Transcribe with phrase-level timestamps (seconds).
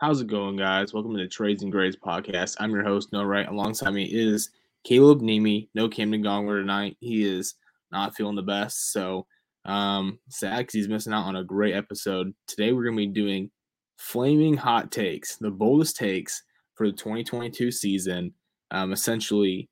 [0.00, 0.94] How's it going, guys?
[0.94, 2.54] Welcome to the Trades and Grades podcast.
[2.60, 3.48] I'm your host, No Right.
[3.48, 4.50] Alongside me is
[4.84, 5.68] Caleb Nemi.
[5.74, 6.96] No Camden Gongler tonight.
[7.00, 7.56] He is
[7.90, 9.26] not feeling the best, so
[9.64, 12.32] um, sad because he's missing out on a great episode.
[12.46, 13.50] Today we're going to be doing
[13.96, 16.44] flaming hot takes, the boldest takes
[16.76, 18.32] for the 2022 season.
[18.70, 19.68] Um, essentially,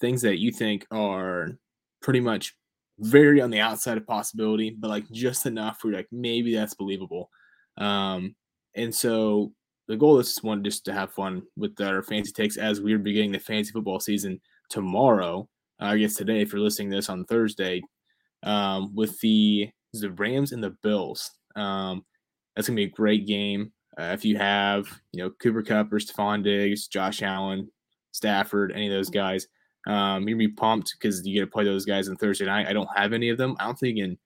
[0.00, 1.50] things that you think are
[2.00, 2.56] pretty much
[3.00, 7.28] very on the outside of possibility, but like just enough for like maybe that's believable.
[7.76, 8.34] Um,
[8.74, 9.52] and so
[9.88, 13.32] the goal is one just to have fun with our fancy takes as we're beginning
[13.32, 15.48] the fantasy football season tomorrow.
[15.80, 17.82] Uh, I guess today, if you're listening to this on Thursday,
[18.42, 21.30] um, with the the Rams and the Bills.
[21.54, 22.04] Um,
[22.54, 23.72] that's gonna be a great game.
[23.98, 27.70] Uh, if you have you know Cooper Kupp or Stefon Diggs, Josh Allen,
[28.12, 29.46] Stafford, any of those guys,
[29.86, 32.66] um, you're gonna be pumped because you get to play those guys on Thursday night.
[32.66, 33.56] I don't have any of them.
[33.58, 34.18] I don't think in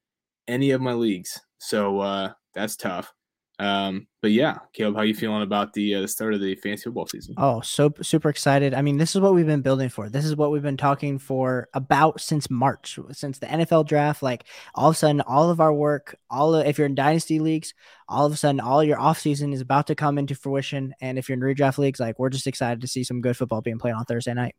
[0.48, 3.12] any of my leagues, so uh, that's tough.
[3.60, 6.84] Um, but yeah, Caleb, how you feeling about the uh, the start of the fantasy
[6.84, 7.34] football season?
[7.36, 8.72] Oh, so super excited!
[8.72, 10.08] I mean, this is what we've been building for.
[10.08, 14.22] This is what we've been talking for about since March, since the NFL draft.
[14.22, 14.44] Like
[14.74, 17.74] all of a sudden, all of our work, all of, if you're in dynasty leagues,
[18.08, 20.94] all of a sudden, all your off season is about to come into fruition.
[21.02, 23.60] And if you're in redraft leagues, like we're just excited to see some good football
[23.60, 24.54] being played on Thursday night.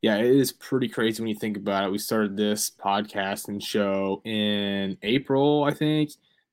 [0.00, 1.92] Yeah, it is pretty crazy when you think about it.
[1.92, 6.10] We started this podcast and show in April, I think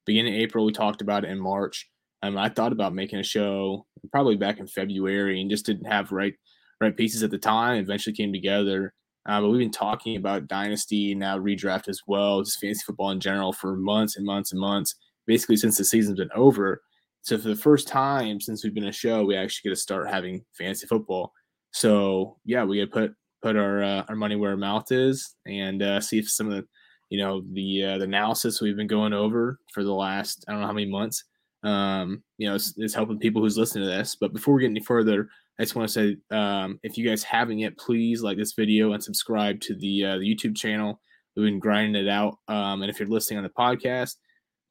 [0.09, 0.65] beginning of April.
[0.65, 1.87] We talked about it in March.
[2.23, 6.11] Um, I thought about making a show probably back in February and just didn't have
[6.11, 6.33] right
[6.81, 7.77] right pieces at the time.
[7.79, 8.93] Eventually came together.
[9.27, 13.19] Uh, but we've been talking about dynasty now redraft as well, just fantasy football in
[13.19, 14.95] general for months and months and months,
[15.27, 16.81] basically since the season's been over.
[17.21, 20.09] So for the first time since we've been a show, we actually get to start
[20.09, 21.33] having fantasy football.
[21.71, 25.35] So yeah, we get to put put our uh, our money where our mouth is
[25.45, 26.65] and uh, see if some of the
[27.09, 30.61] you know the uh, the analysis we've been going over for the last I don't
[30.61, 31.23] know how many months.
[31.63, 34.15] Um, you know, it's, it's helping people who's listening to this.
[34.15, 35.27] But before we get any further,
[35.59, 38.93] I just want to say, um, if you guys haven't yet, please like this video
[38.93, 41.01] and subscribe to the uh, the YouTube channel.
[41.35, 42.37] We've been grinding it out.
[42.47, 44.15] Um, and if you're listening on the podcast,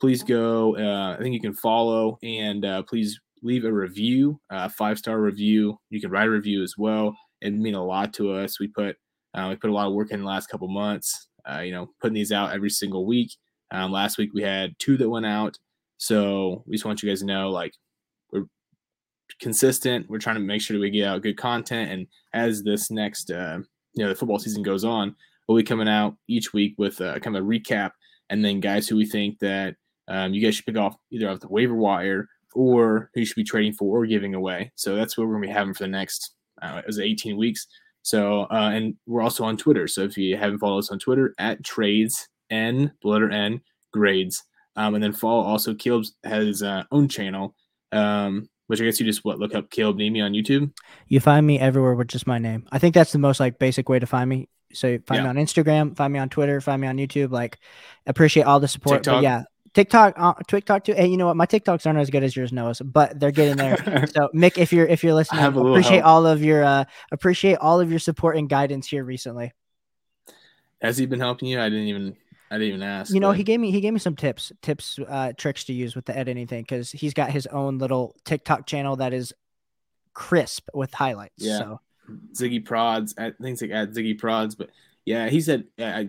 [0.00, 0.76] please go.
[0.76, 5.20] Uh, I think you can follow and uh, please leave a review, a five star
[5.20, 5.78] review.
[5.90, 7.16] You can write a review as well.
[7.40, 8.58] It mean a lot to us.
[8.58, 8.96] We put
[9.34, 11.90] uh, we put a lot of work in the last couple months uh, you know,
[12.00, 13.32] putting these out every single week.
[13.70, 15.58] Um, last week we had two that went out.
[15.98, 17.74] So we just want you guys to know, like,
[18.32, 18.46] we're
[19.40, 20.08] consistent.
[20.08, 21.90] We're trying to make sure that we get out good content.
[21.90, 23.58] And as this next, uh,
[23.94, 25.16] you know, the football season goes on,
[25.46, 27.90] we'll be coming out each week with kind of a recap
[28.30, 29.74] and then guys who we think that
[30.08, 33.36] um, you guys should pick off either off the waiver wire or who you should
[33.36, 34.72] be trading for or giving away.
[34.74, 37.36] So that's what we're going to be having for the next, uh, it was 18
[37.36, 37.66] weeks.
[38.02, 39.86] So, uh, and we're also on Twitter.
[39.86, 43.60] So if you haven't followed us on Twitter, at trades n the letter n
[43.92, 44.44] grades,
[44.76, 47.54] um, and then follow also Caleb has his uh, own channel,
[47.92, 50.72] um, which I guess you just what look up Caleb Nemi on YouTube.
[51.08, 52.66] You find me everywhere with just my name.
[52.70, 54.48] I think that's the most like basic way to find me.
[54.72, 55.24] So find yeah.
[55.24, 57.30] me on Instagram, find me on Twitter, find me on YouTube.
[57.30, 57.58] Like
[58.06, 59.06] appreciate all the support.
[59.06, 59.44] Yeah,
[59.74, 60.94] TikTok, uh, TikTok too.
[60.94, 61.36] Hey, you know what?
[61.36, 63.76] My TikToks aren't as good as yours, Noah, but they're getting there.
[64.06, 67.90] so, Mick, if you're if you're listening, appreciate all of your uh, appreciate all of
[67.90, 69.52] your support and guidance here recently.
[70.80, 71.60] Has he been helping you?
[71.60, 72.16] I didn't even
[72.50, 73.12] I didn't even ask.
[73.12, 73.36] You know, but...
[73.36, 76.16] he gave me he gave me some tips, tips, uh, tricks to use with the
[76.16, 79.32] editing thing because he's got his own little TikTok channel that is
[80.14, 81.34] crisp with highlights.
[81.38, 81.58] Yeah.
[81.58, 81.80] So.
[82.34, 84.70] Ziggy Prods, I think it's like at Ziggy Prods, but
[85.04, 86.08] yeah, he said I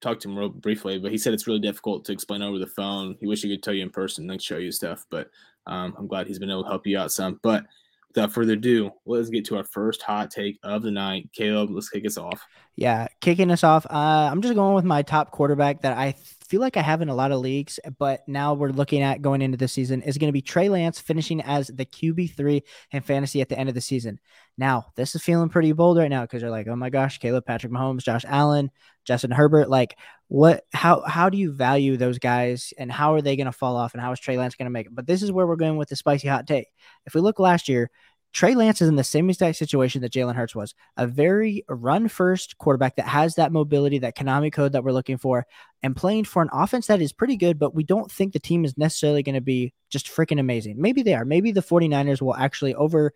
[0.00, 2.66] talked to him real briefly, but he said it's really difficult to explain over the
[2.66, 3.16] phone.
[3.20, 5.30] He wish he could tell you in person and show you stuff, but
[5.66, 7.40] um, I'm glad he's been able to help you out some.
[7.42, 7.64] But
[8.14, 11.30] without further ado, let's get to our first hot take of the night.
[11.32, 12.44] Caleb, let's kick us off.
[12.76, 13.86] Yeah, kicking us off.
[13.86, 16.12] Uh, I'm just going with my top quarterback that I
[16.46, 19.42] feel like I have in a lot of leagues, but now we're looking at going
[19.42, 22.62] into the season is going to be Trey Lance finishing as the QB3
[22.92, 24.20] in fantasy at the end of the season.
[24.56, 27.46] Now, this is feeling pretty bold right now because you're like, oh my gosh, Caleb,
[27.46, 28.70] Patrick Mahomes, Josh Allen,
[29.04, 29.68] Justin Herbert.
[29.68, 29.96] Like,
[30.34, 33.76] what, how, how do you value those guys and how are they going to fall
[33.76, 34.94] off and how is Trey Lance going to make it?
[34.94, 36.66] But this is where we're going with the spicy hot take.
[37.06, 37.88] If we look last year,
[38.32, 42.08] Trey Lance is in the same exact situation that Jalen Hurts was a very run
[42.08, 45.46] first quarterback that has that mobility, that Konami code that we're looking for,
[45.84, 48.64] and playing for an offense that is pretty good, but we don't think the team
[48.64, 50.82] is necessarily going to be just freaking amazing.
[50.82, 51.24] Maybe they are.
[51.24, 53.12] Maybe the 49ers will actually over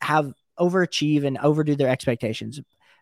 [0.00, 2.60] have overachieve and overdo their expectations.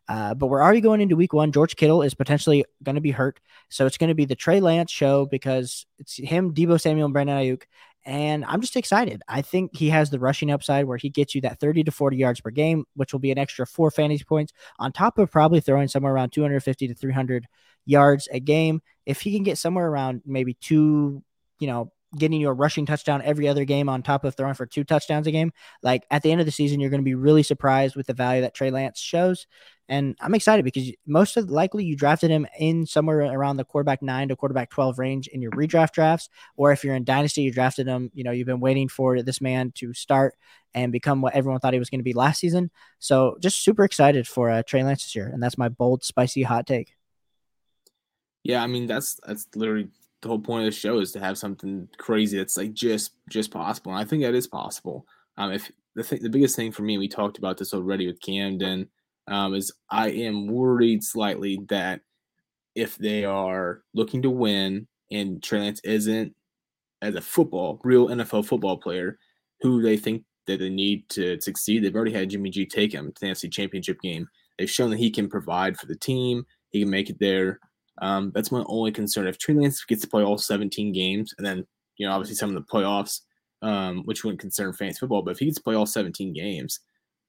[0.09, 1.53] Uh, but we're already going into week one.
[1.53, 3.41] George Kittle is potentially going to be hurt.
[3.71, 7.15] So it's going to be the Trey Lance show because it's him, Deebo Samuel, and
[7.15, 7.63] Brandon Aiyuk.
[8.07, 9.23] And I'm just excited.
[9.29, 12.19] I think he has the rushing upside where he gets you that 30 to 40
[12.19, 15.61] yards per game, which will be an extra four fantasy points on top of probably
[15.61, 17.47] throwing somewhere around 250 to 300
[17.87, 18.83] yards a game.
[19.07, 21.23] If he can get somewhere around maybe two,
[21.59, 24.67] you know, getting you a rushing touchdown every other game on top of throwing for
[24.67, 25.53] two touchdowns a game.
[25.83, 28.15] Like at the end of the season, you're going to be really surprised with the
[28.15, 29.47] value that Trey Lance shows.
[29.89, 34.01] And I'm excited because most of likely you drafted him in somewhere around the quarterback
[34.01, 36.31] nine to quarterback 12 range in your redraft drafts.
[36.57, 39.41] Or if you're in dynasty, you drafted him, you know, you've been waiting for this
[39.43, 40.35] man to start
[40.73, 42.71] and become what everyone thought he was going to be last season.
[42.99, 45.29] So just super excited for uh, Trey Lance this year.
[45.29, 46.95] And that's my bold, spicy hot take.
[48.43, 49.89] Yeah, I mean that's that's literally
[50.25, 53.51] the whole point of the show is to have something crazy that's like just just
[53.51, 53.93] possible.
[53.93, 55.07] And I think that is possible.
[55.37, 58.21] Um, if the th- the biggest thing for me, we talked about this already with
[58.23, 58.89] Camden,
[59.29, 62.01] um, is I am worried slightly that
[62.75, 66.35] if they are looking to win and Trey Lance isn't
[67.03, 69.19] as a football real NFL football player
[69.61, 73.13] who they think that they need to succeed, they've already had Jimmy G take him
[73.13, 74.27] to the NFC Championship game.
[74.59, 76.45] They've shown that he can provide for the team.
[76.71, 77.61] He can make it there.
[78.03, 79.27] Um, that's my only concern.
[79.27, 82.49] If Trey Lance gets to play all 17 games, and then you know obviously some
[82.51, 83.21] of the playoffs,
[83.63, 86.81] um, which wouldn't concern fantasy football, but if he gets to play all 17 games,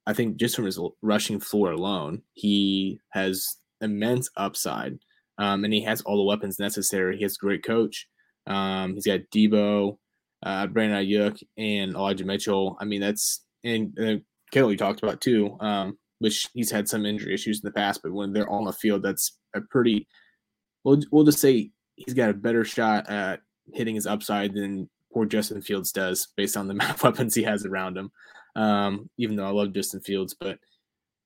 [0.08, 4.98] I think just from his rushing floor alone, he has immense upside,
[5.38, 7.18] um, and he has all the weapons necessary.
[7.18, 8.08] He has a great coach.
[8.48, 9.98] Um, he's got Deebo,
[10.44, 12.78] uh, Brandon Aiyuk, and Elijah Mitchell.
[12.80, 14.16] I mean, that's and uh,
[14.52, 18.02] Kittle you talked about too, um, which he's had some injury issues in the past,
[18.04, 20.08] but when they're on the field, that's a pretty
[20.86, 23.42] we'll we'll just say he's got a better shot at
[23.74, 27.44] hitting his upside than poor Justin Fields does, based on the amount of weapons he
[27.44, 28.12] has around him.
[28.56, 30.60] Um, even though I love Justin Fields, but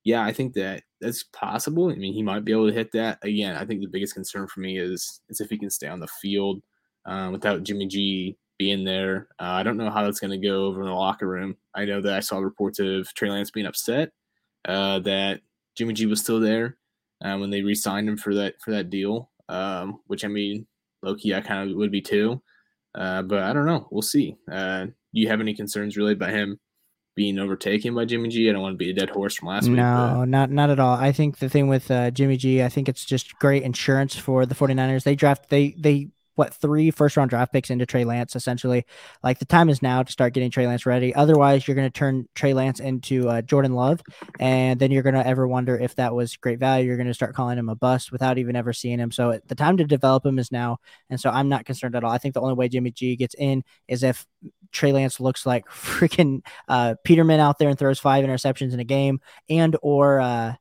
[0.02, 1.90] yeah, I think that that's possible.
[1.90, 3.54] I mean, he might be able to hit that again.
[3.54, 6.08] I think the biggest concern for me is is if he can stay on the
[6.20, 6.62] field
[7.06, 9.28] uh, without Jimmy G being there.
[9.38, 11.56] Uh, I don't know how that's going to go over in the locker room.
[11.74, 14.10] I know that I saw reports of Trey Lance being upset
[14.66, 15.40] uh, that
[15.76, 16.76] Jimmy G was still there
[17.24, 20.66] uh, when they re-signed him for that for that deal um, which I mean,
[21.02, 22.40] Loki, I kind of would be too.
[22.94, 23.86] Uh, but I don't know.
[23.90, 24.36] We'll see.
[24.50, 26.58] Uh, do you have any concerns really about him
[27.16, 28.48] being overtaken by Jimmy G?
[28.48, 29.78] I don't want to be a dead horse from last no, week.
[29.78, 30.96] No, not not at all.
[30.96, 34.46] I think the thing with uh, Jimmy G, I think it's just great insurance for
[34.46, 35.04] the 49ers.
[35.04, 36.08] They draft they they
[36.40, 38.86] what three first round draft picks into Trey Lance essentially.
[39.22, 41.14] Like the time is now to start getting Trey Lance ready.
[41.14, 44.00] Otherwise, you're going to turn Trey Lance into uh, Jordan Love,
[44.38, 46.86] and then you're going to ever wonder if that was great value.
[46.86, 49.12] You're going to start calling him a bust without even ever seeing him.
[49.12, 50.78] So the time to develop him is now,
[51.10, 52.10] and so I'm not concerned at all.
[52.10, 54.26] I think the only way Jimmy G gets in is if
[54.72, 58.84] Trey Lance looks like freaking uh, Peterman out there and throws five interceptions in a
[58.84, 59.20] game,
[59.50, 60.54] and or uh,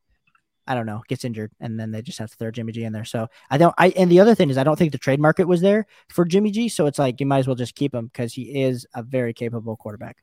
[0.70, 2.94] I don't know, gets injured, and then they just have to throw Jimmy G in
[2.94, 3.04] there.
[3.04, 3.74] So I don't.
[3.80, 6.26] I and the other thing is, I don't think the trade market was there for
[6.26, 6.70] Jimmy G.
[6.70, 9.34] So it's like you might as well just keep him because he is a very
[9.34, 10.18] capable quarterback.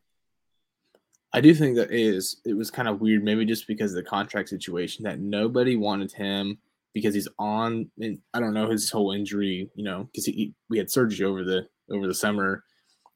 [1.33, 4.09] I do think that is it was kind of weird, maybe just because of the
[4.09, 6.59] contract situation that nobody wanted him
[6.95, 7.91] because he's on.
[8.33, 11.67] I don't know his whole injury, you know, because he we had surgery over the
[11.91, 12.63] over the summer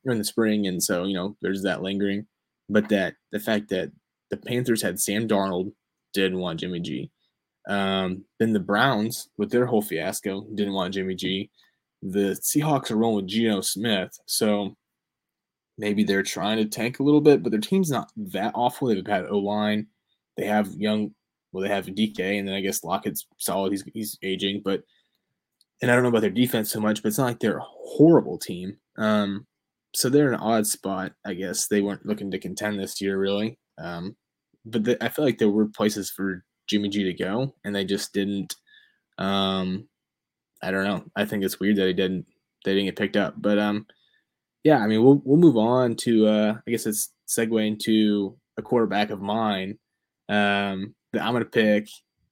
[0.04, 2.26] or in the spring, and so you know there's that lingering.
[2.68, 3.92] But that the fact that
[4.30, 5.72] the Panthers had Sam Darnold
[6.12, 7.10] didn't want Jimmy G.
[7.70, 11.50] Um, then the Browns, with their whole fiasco, didn't want Jimmy G.
[12.02, 14.75] The Seahawks are rolling with Geno Smith, so
[15.78, 18.88] maybe they're trying to tank a little bit, but their team's not that awful.
[18.88, 19.87] They've had O line,
[20.37, 21.14] they have young,
[21.52, 23.71] well, they have DK, and then I guess Lockett's solid.
[23.71, 24.83] He's he's aging, but
[25.80, 27.66] and I don't know about their defense so much, but it's not like they're a
[27.66, 28.76] horrible team.
[28.99, 29.47] Um,
[29.94, 31.68] so they're in an odd spot, I guess.
[31.68, 33.59] They weren't looking to contend this year, really.
[33.78, 34.16] Um,
[34.64, 37.84] but the, I feel like there were places for Jimmy G to go, and they
[37.84, 38.54] just didn't.
[39.18, 39.88] Um,
[40.62, 41.04] I don't know.
[41.16, 42.26] I think it's weird that he didn't.
[42.64, 43.86] They didn't get picked up, but um,
[44.62, 44.78] yeah.
[44.78, 46.26] I mean, we'll we'll move on to.
[46.28, 49.78] Uh, I guess it's segue into a quarterback of mine.
[50.28, 51.88] Um, that I'm gonna pick.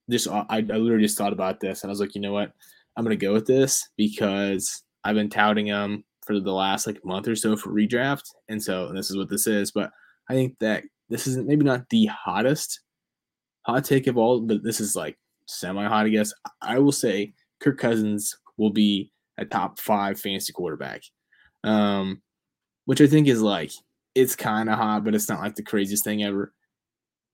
[0.08, 2.52] Just I, I literally just thought about this, and I was like, you know what,
[2.96, 7.26] I'm gonna go with this because I've been touting him for the last like month
[7.26, 9.72] or so for redraft, and so and this is what this is.
[9.72, 9.90] But
[10.30, 12.80] I think that this isn't maybe not the hottest
[13.68, 16.32] hot take of all, but this is like semi hot, I guess.
[16.62, 21.02] I will say Kirk Cousins will be a top five fantasy quarterback,
[21.64, 22.22] um,
[22.86, 23.70] which I think is like
[24.14, 26.52] it's kind of hot, but it's not like the craziest thing ever.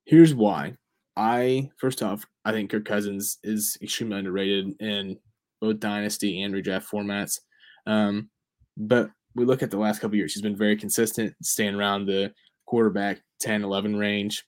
[0.07, 0.75] Here's why.
[1.17, 5.17] I first off, I think Kirk Cousins is extremely underrated in
[5.61, 7.39] both dynasty and redraft formats.
[7.87, 8.29] Um,
[8.77, 12.33] but we look at the last couple years, he's been very consistent, staying around the
[12.67, 14.45] quarterback 10, 11 range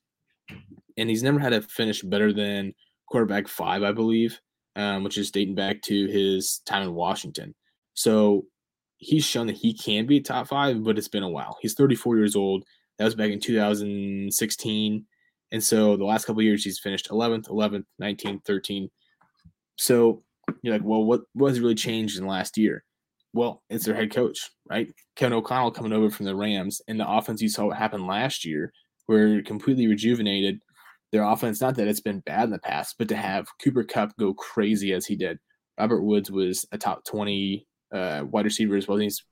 [0.97, 2.75] and he's never had a finish better than
[3.09, 4.41] quarterback five, I believe,
[4.75, 7.55] um, which is dating back to his time in Washington.
[7.95, 8.47] So
[8.99, 11.59] he's shown that he can be top five, but it's been a while.
[11.61, 12.65] He's 34 years old.
[12.99, 15.07] That was back in 2016.
[15.53, 18.91] And so the last couple years, he's finished 11th, 11th, 19th, 13th.
[19.77, 20.23] So
[20.63, 22.85] you're like, well, what, what has really changed in last year?
[23.33, 24.89] Well, it's their head coach, right?
[25.15, 28.47] Kevin O'Connell coming over from the Rams, and the offense you saw what happened last
[28.47, 28.73] year,
[29.07, 30.61] where completely rejuvenated
[31.13, 31.61] their offense.
[31.61, 34.93] Not that it's been bad in the past, but to have Cooper Kupp go crazy
[34.93, 35.39] as he did.
[35.79, 38.99] Robert Woods was a top 20 uh, wide receiver as well.
[38.99, 39.25] He's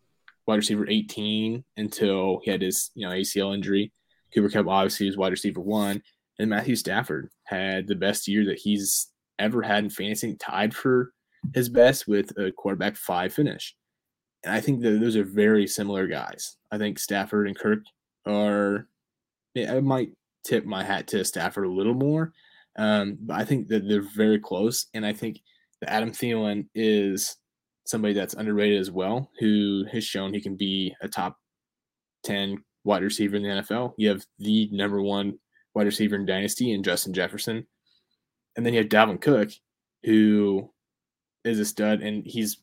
[0.46, 3.92] wide receiver 18 until he had his you know ACL injury.
[4.34, 6.02] Cooper Kupp obviously was wide receiver one,
[6.38, 11.12] and Matthew Stafford had the best year that he's ever had in fantasy, tied for
[11.54, 13.74] his best with a quarterback five finish.
[14.44, 16.56] And I think that those are very similar guys.
[16.70, 17.80] I think Stafford and Kirk
[18.26, 18.88] are.
[19.56, 20.10] I might
[20.44, 22.32] tip my hat to Stafford a little more,
[22.76, 24.86] um, but I think that they're very close.
[24.94, 25.40] And I think
[25.80, 27.36] that Adam Thielen is
[27.86, 31.38] somebody that's underrated as well, who has shown he can be a top
[32.24, 33.94] 10 wide receiver in the NFL.
[33.96, 35.38] You have the number one
[35.74, 37.66] wide receiver in Dynasty in Justin Jefferson.
[38.56, 39.50] And then you have Dalvin Cook,
[40.04, 40.70] who
[41.44, 42.58] is a stud, and he's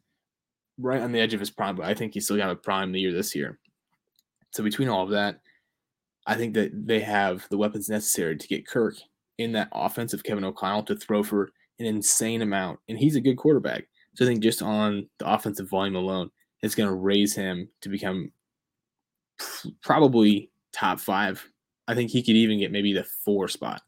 [0.80, 2.92] right on the edge of his prime, but I think he's still got a prime
[2.92, 3.60] the year this year.
[4.52, 5.40] So between all of that,
[6.32, 8.96] I think that they have the weapons necessary to get Kirk
[9.38, 12.80] in that offense of Kevin O'Connell to throw for an insane amount.
[12.88, 13.84] And he's a good quarterback.
[14.16, 17.90] So I think just on the offensive volume alone, it's going to raise him to
[17.90, 18.32] become
[19.84, 21.46] probably top five.
[21.86, 23.82] I think he could even get maybe the four spot.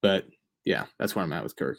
[0.00, 0.26] But
[0.64, 1.78] yeah, that's where I'm at with Kirk.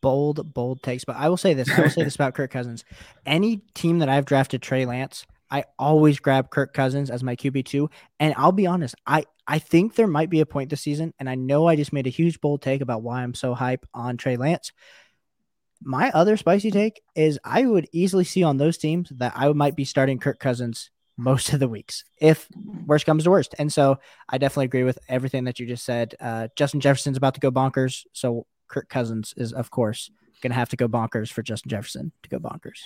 [0.00, 1.04] Bold, bold takes.
[1.04, 2.84] But I will say this I will say this about Kirk Cousins.
[3.26, 7.90] Any team that I've drafted Trey Lance, I always grab Kirk Cousins as my QB2.
[8.20, 11.14] And I'll be honest, I, I think there might be a point this season.
[11.18, 13.86] And I know I just made a huge bold take about why I'm so hype
[13.94, 14.72] on Trey Lance
[15.82, 19.76] my other spicy take is I would easily see on those teams that I might
[19.76, 22.48] be starting Kirk Cousins most of the weeks if
[22.86, 23.54] worst comes to worst.
[23.58, 26.14] And so I definitely agree with everything that you just said.
[26.20, 28.04] Uh, Justin Jefferson's about to go bonkers.
[28.12, 32.12] So Kirk Cousins is, of course, going to have to go bonkers for Justin Jefferson
[32.22, 32.78] to go bonkers.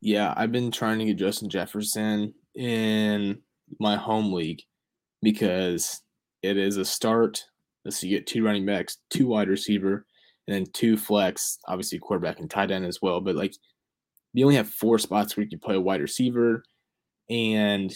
[0.00, 3.38] Yeah, I've been trying to get Justin Jefferson in
[3.78, 4.62] my home league
[5.22, 6.02] because
[6.42, 7.44] it is a start.
[7.88, 10.06] So you get two running backs, two wide receiver,
[10.46, 13.20] and then two flex, obviously quarterback and tight end as well.
[13.20, 13.54] But like
[14.32, 16.62] you only have four spots where you can play a wide receiver,
[17.28, 17.92] and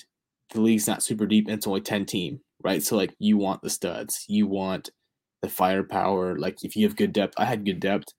[0.52, 2.82] the league's not super deep, and it's only 10 team, right?
[2.82, 4.90] So like you want the studs, you want
[5.42, 6.38] the firepower.
[6.38, 8.12] Like if you have good depth, I had good depth,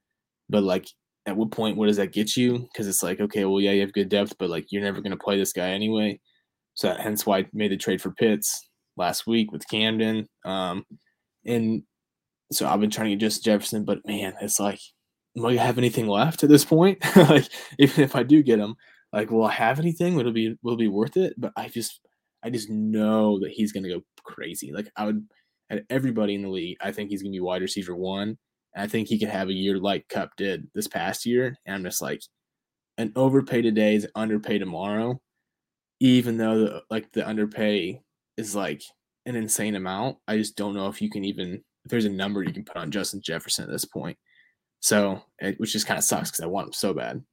[0.49, 0.87] but like
[1.25, 2.59] at what point what does that get you?
[2.59, 5.17] Because it's like, okay, well, yeah, you have good depth, but like you're never gonna
[5.17, 6.19] play this guy anyway.
[6.75, 10.27] So that, hence why I made the trade for Pitts last week with Camden.
[10.45, 10.85] Um,
[11.45, 11.83] and
[12.51, 14.79] so I've been trying to get Justin Jefferson, but man, it's like,
[15.35, 16.99] will I have anything left at this point?
[17.15, 17.47] like,
[17.79, 18.75] even if I do get him,
[19.13, 20.15] like, will I have anything?
[20.15, 21.33] Will it be will it be worth it?
[21.37, 22.01] But I just
[22.43, 24.71] I just know that he's gonna go crazy.
[24.71, 25.25] Like I would
[25.69, 28.37] at everybody in the league, I think he's gonna be wide receiver one.
[28.75, 31.57] And I think he could have a year like Kupp did this past year.
[31.65, 32.21] And I'm just like,
[32.97, 35.19] an overpay today is underpay tomorrow.
[36.01, 38.01] Even though the, like the underpay
[38.37, 38.81] is like
[39.25, 42.43] an insane amount, I just don't know if you can even if there's a number
[42.43, 44.17] you can put on Justin Jefferson at this point.
[44.81, 47.23] So, it, which just kind of sucks because I want him so bad.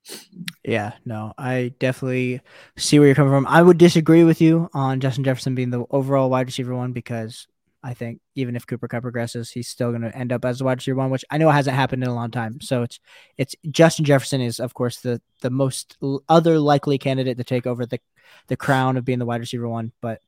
[0.64, 2.40] Yeah, no, I definitely
[2.78, 3.46] see where you're coming from.
[3.46, 7.46] I would disagree with you on Justin Jefferson being the overall wide receiver one because
[7.82, 10.64] I think even if Cooper Kupp progresses, he's still going to end up as the
[10.64, 12.60] wide receiver one, which I know hasn't happened in a long time.
[12.60, 13.00] So it's
[13.36, 15.96] it's Justin Jefferson is of course the the most
[16.28, 17.98] other likely candidate to take over the
[18.48, 20.20] the crown of being the wide receiver one, but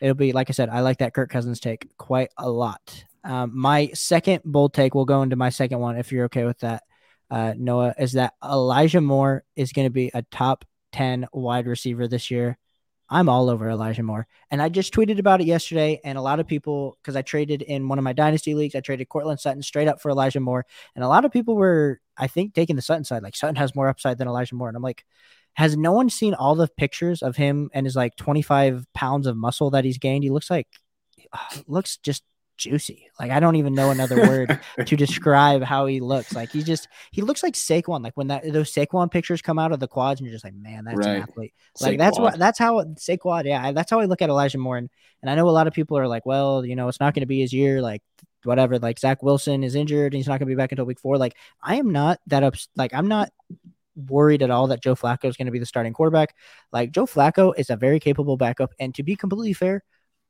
[0.00, 3.04] it'll be like I said, I like that Kirk Cousins take quite a lot.
[3.24, 6.58] Um, my second bold take, we'll go into my second one if you're okay with
[6.58, 6.82] that,
[7.30, 12.08] uh, Noah, is that Elijah Moore is going to be a top 10 wide receiver
[12.08, 12.58] this year.
[13.08, 14.26] I'm all over Elijah Moore.
[14.50, 16.00] And I just tweeted about it yesterday.
[16.04, 18.80] And a lot of people, because I traded in one of my dynasty leagues, I
[18.80, 20.64] traded Courtland Sutton straight up for Elijah Moore.
[20.94, 23.22] And a lot of people were, I think, taking the Sutton side.
[23.22, 24.68] Like Sutton has more upside than Elijah Moore.
[24.68, 25.04] And I'm like,
[25.54, 29.36] has no one seen all the pictures of him and his like 25 pounds of
[29.36, 30.24] muscle that he's gained?
[30.24, 30.68] He looks like,
[31.66, 32.22] looks just
[32.56, 33.08] juicy.
[33.18, 36.34] Like I don't even know another word to describe how he looks.
[36.34, 38.02] Like he just he looks like Saquon.
[38.02, 40.54] Like when that those Saquon pictures come out of the quads, and you're just like,
[40.54, 41.16] man, that's right.
[41.16, 41.54] an athlete.
[41.80, 43.44] Like that's what that's how Saquon.
[43.44, 44.76] Yeah, that's how I look at Elijah Moore.
[44.76, 44.90] And,
[45.22, 47.22] and I know a lot of people are like, well, you know, it's not going
[47.22, 47.82] to be his year.
[47.82, 48.02] Like
[48.44, 48.78] whatever.
[48.78, 51.18] Like Zach Wilson is injured, and he's not going to be back until week four.
[51.18, 52.54] Like I am not that up.
[52.76, 53.30] Like I'm not
[53.94, 56.34] worried at all that Joe Flacco is going to be the starting quarterback.
[56.72, 59.82] Like Joe Flacco is a very capable backup, and to be completely fair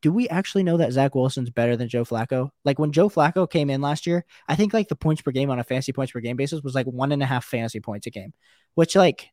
[0.02, 2.50] do we actually know that Zach Wilson's better than Joe Flacco?
[2.64, 5.48] Like when Joe Flacco came in last year, I think like the points per game
[5.48, 8.06] on a fantasy points per game basis was like one and a half fantasy points
[8.08, 8.34] a game,
[8.74, 9.30] which like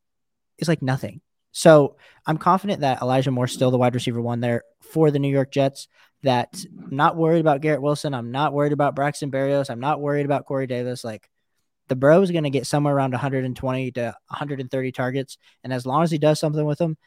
[0.60, 1.22] is like nothing.
[1.52, 1.98] So
[2.28, 5.52] I'm confident that Elijah Moore's still the wide receiver one there for the New York
[5.52, 5.88] Jets.
[6.22, 8.14] That I'm not worried about Garrett Wilson.
[8.14, 9.70] I'm not worried about Braxton Berrios.
[9.70, 11.04] I'm not worried about Corey Davis.
[11.04, 11.30] Like
[11.88, 15.38] the bro is going to get somewhere around 120 to 130 targets.
[15.64, 16.98] And as long as he does something with them,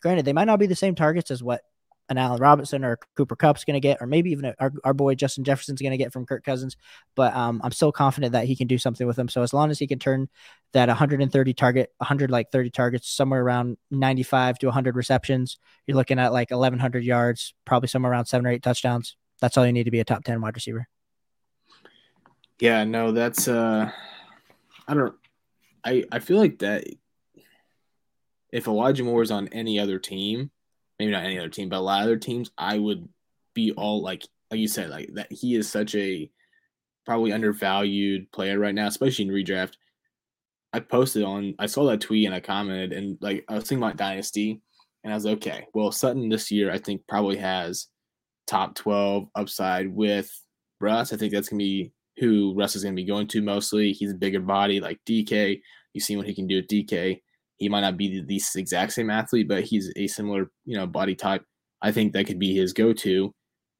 [0.00, 1.62] granted, they might not be the same targets as what
[2.10, 5.14] an Allen Robinson or Cooper Kupp's going to get, or maybe even our, our boy
[5.14, 6.76] Justin Jefferson's going to get from Kirk Cousins.
[7.14, 9.28] But um, I'm still confident that he can do something with them.
[9.28, 10.28] So as long as he can turn
[10.72, 16.18] that 130 target, 100 like 30 targets, somewhere around 95 to 100 receptions, you're looking
[16.18, 19.16] at like 1,100 yards, probably somewhere around seven or eight touchdowns.
[19.40, 20.88] That's all you need to be a top 10 wide receiver.
[22.58, 23.90] Yeah, no, that's uh,
[24.86, 25.14] I don't,
[25.82, 26.84] I I feel like that
[28.52, 30.50] if Elijah Moore is on any other team,
[31.00, 33.08] maybe not any other team, but a lot of other teams, I would
[33.54, 36.30] be all like, like you said, like that he is such a
[37.06, 39.72] probably undervalued player right now, especially in redraft.
[40.74, 43.82] I posted on, I saw that tweet and I commented, and like I was thinking
[43.82, 44.60] about dynasty,
[45.02, 47.86] and I was like, okay, well Sutton this year I think probably has
[48.46, 50.30] top twelve upside with
[50.82, 51.14] Russ.
[51.14, 53.92] I think that's gonna be who Russ is gonna be going to mostly.
[53.92, 55.62] He's a bigger body like DK.
[55.94, 57.22] You see what he can do with DK
[57.60, 60.86] he might not be the, the exact same athlete, but he's a similar, you know,
[60.86, 61.44] body type.
[61.82, 63.32] I think that could be his go-to.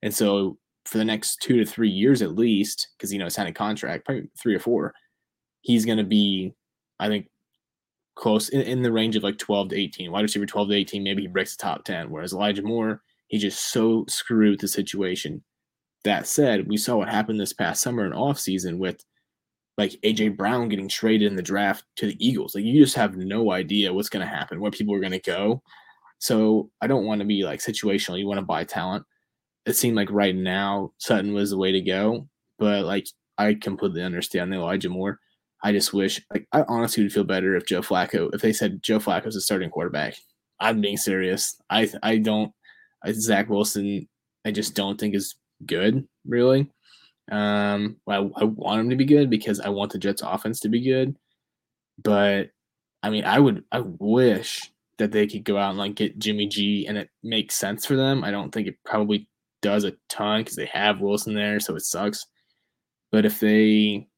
[0.03, 3.49] And so for the next two to three years at least, because you know, signed
[3.49, 4.93] a contract, probably three or four,
[5.63, 6.55] he's going to be,
[6.99, 7.29] I think,
[8.17, 10.13] close in, in, the range of like 12 to 18.
[10.13, 12.11] Wide receiver 12 to 18, maybe he breaks the top 10.
[12.11, 15.43] Whereas Elijah Moore, he just so screwed the situation.
[16.05, 19.05] That said, we saw what happened this past summer and off season with
[19.79, 22.55] like AJ Brown getting traded in the draft to the Eagles.
[22.55, 25.21] Like you just have no idea what's going to happen, where people are going to
[25.21, 25.63] go.
[26.19, 28.19] So I don't want to be like situational.
[28.19, 29.05] You want to buy talent.
[29.67, 33.07] It seemed like right now Sutton was the way to go, but like
[33.39, 35.19] I completely understand the Elijah Moore.
[35.63, 38.83] I just wish, like, I honestly would feel better if Joe Flacco, if they said
[38.83, 40.15] Joe Flacco's a starting quarterback.
[40.59, 41.57] I'm being serious.
[41.71, 42.53] I I don't.
[43.13, 44.07] Zach Wilson,
[44.45, 46.71] I just don't think is good, really.
[47.31, 50.69] Um, I, I want him to be good because I want the Jets offense to
[50.69, 51.17] be good.
[52.03, 52.51] But
[53.03, 56.47] I mean, I would, I wish that they could go out and like get Jimmy
[56.47, 58.25] G and it makes sense for them.
[58.25, 59.29] I don't think it probably
[59.63, 62.27] does a ton because they have Wilson there, so it sucks.
[63.13, 64.09] But if they,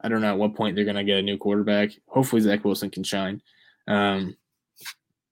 [0.00, 1.90] I don't know at what point they're gonna get a new quarterback.
[2.08, 3.40] Hopefully Zach Wilson can shine.
[3.88, 4.36] Um,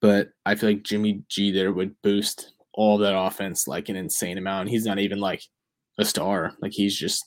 [0.00, 4.38] but I feel like Jimmy G there would boost all that offense like an insane
[4.38, 4.70] amount.
[4.70, 5.42] He's not even like
[5.98, 6.54] a star.
[6.60, 7.24] Like he's just,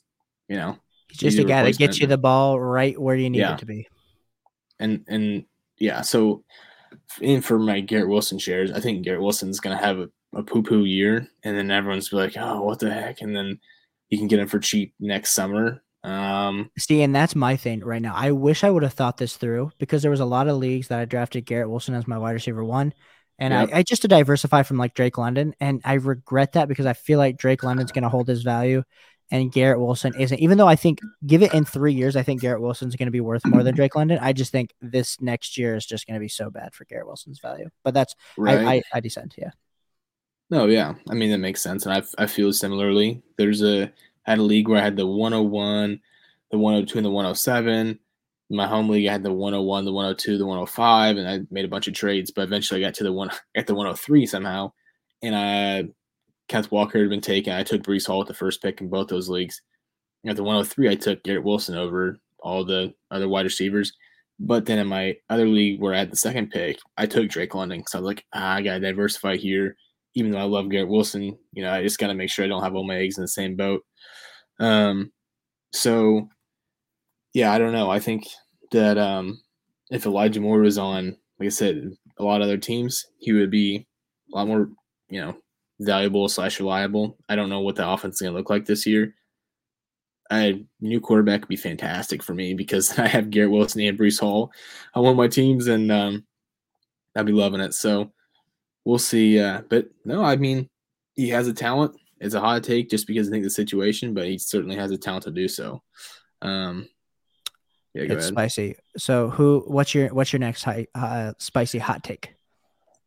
[0.48, 0.78] you know,
[1.10, 3.54] he's just a guy that gets you the ball right where you need yeah.
[3.54, 3.88] it to be.
[4.80, 5.46] And and
[5.80, 6.44] yeah, so
[7.22, 10.64] in for my Garrett Wilson shares, I think Garrett Wilson's gonna have a, a poo
[10.64, 13.22] poo year, and then everyone's be like, oh, what the heck?
[13.22, 13.60] And then
[14.10, 15.82] you can get him for cheap next summer.
[16.04, 18.14] Um, See, and that's my thing right now.
[18.16, 20.90] I wish I would have thought this through because there was a lot of leagues
[20.90, 22.94] that I drafted Garrett Wilson as my wide receiver one,
[23.38, 23.70] and yep.
[23.74, 26.94] I, I, just to diversify from like Drake London, and I regret that because I
[26.94, 28.84] feel like Drake London's going to hold his value,
[29.32, 30.40] and Garrett Wilson isn't.
[30.40, 33.12] Even though I think, give it in three years, I think Garrett Wilson's going to
[33.12, 34.20] be worth more than Drake London.
[34.22, 37.08] I just think this next year is just going to be so bad for Garrett
[37.08, 37.70] Wilson's value.
[37.84, 38.60] But that's right.
[38.60, 39.52] I, I, I descend, yeah.
[40.50, 43.24] No, yeah, I mean that makes sense, and I I feel similarly.
[43.38, 43.92] There's a
[44.26, 46.00] I had a league where I had the 101,
[46.52, 48.00] the 102, and the 107
[48.50, 51.70] my home league, I had the 101, the 102, the 105, and I made a
[51.70, 52.32] bunch of trades.
[52.32, 54.72] But eventually, I got to the one at the 103 somehow,
[55.22, 55.86] and I
[56.48, 57.54] Kenneth Walker had been taken.
[57.54, 59.62] I took Breece Hall with the first pick in both those leagues.
[60.28, 63.94] At the 103, I took Garrett Wilson over all the other wide receivers.
[64.40, 67.56] But then in my other league where I had the second pick, I took Drake
[67.56, 69.76] London because I was like, ah, I got to diversify here.
[70.14, 72.48] Even though I love Garrett Wilson, you know, I just got to make sure I
[72.48, 73.82] don't have all my eggs in the same boat.
[74.60, 75.12] Um,
[75.74, 76.30] so
[77.36, 77.92] yeah, I don't know.
[77.92, 78.28] I think
[78.72, 79.42] that um,
[79.92, 83.52] if Elijah Moore was on, like I said, a lot of other teams, he would
[83.52, 83.86] be
[84.34, 84.70] a lot more,
[85.10, 85.36] you know,
[85.82, 87.18] valuable slash reliable.
[87.28, 89.16] I don't know what the offense is going to look like this year.
[90.32, 94.22] A new quarterback would be fantastic for me because I have Garrett Wilson and Breece
[94.22, 94.50] Hall
[94.94, 96.26] on one of my teams, and um,
[97.18, 97.74] I'd be loving it.
[97.74, 98.14] So
[98.86, 99.42] we'll see.
[99.42, 100.70] Uh, but no, I mean,
[101.16, 101.98] he has a talent.
[102.22, 104.98] It's a hot take just because I think the situation, but he certainly has a
[104.98, 105.84] talent to do so.
[106.42, 106.88] Um,
[107.96, 108.24] yeah, it's ahead.
[108.24, 108.76] spicy.
[108.98, 109.64] So who?
[109.68, 112.36] What's your what's your next high, uh, spicy hot take?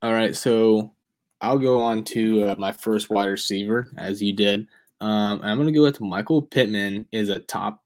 [0.00, 0.94] All right, so
[1.42, 4.66] I'll go on to uh, my first wide receiver, as you did.
[5.00, 7.82] Um, I'm going to go with Michael Pittman is a top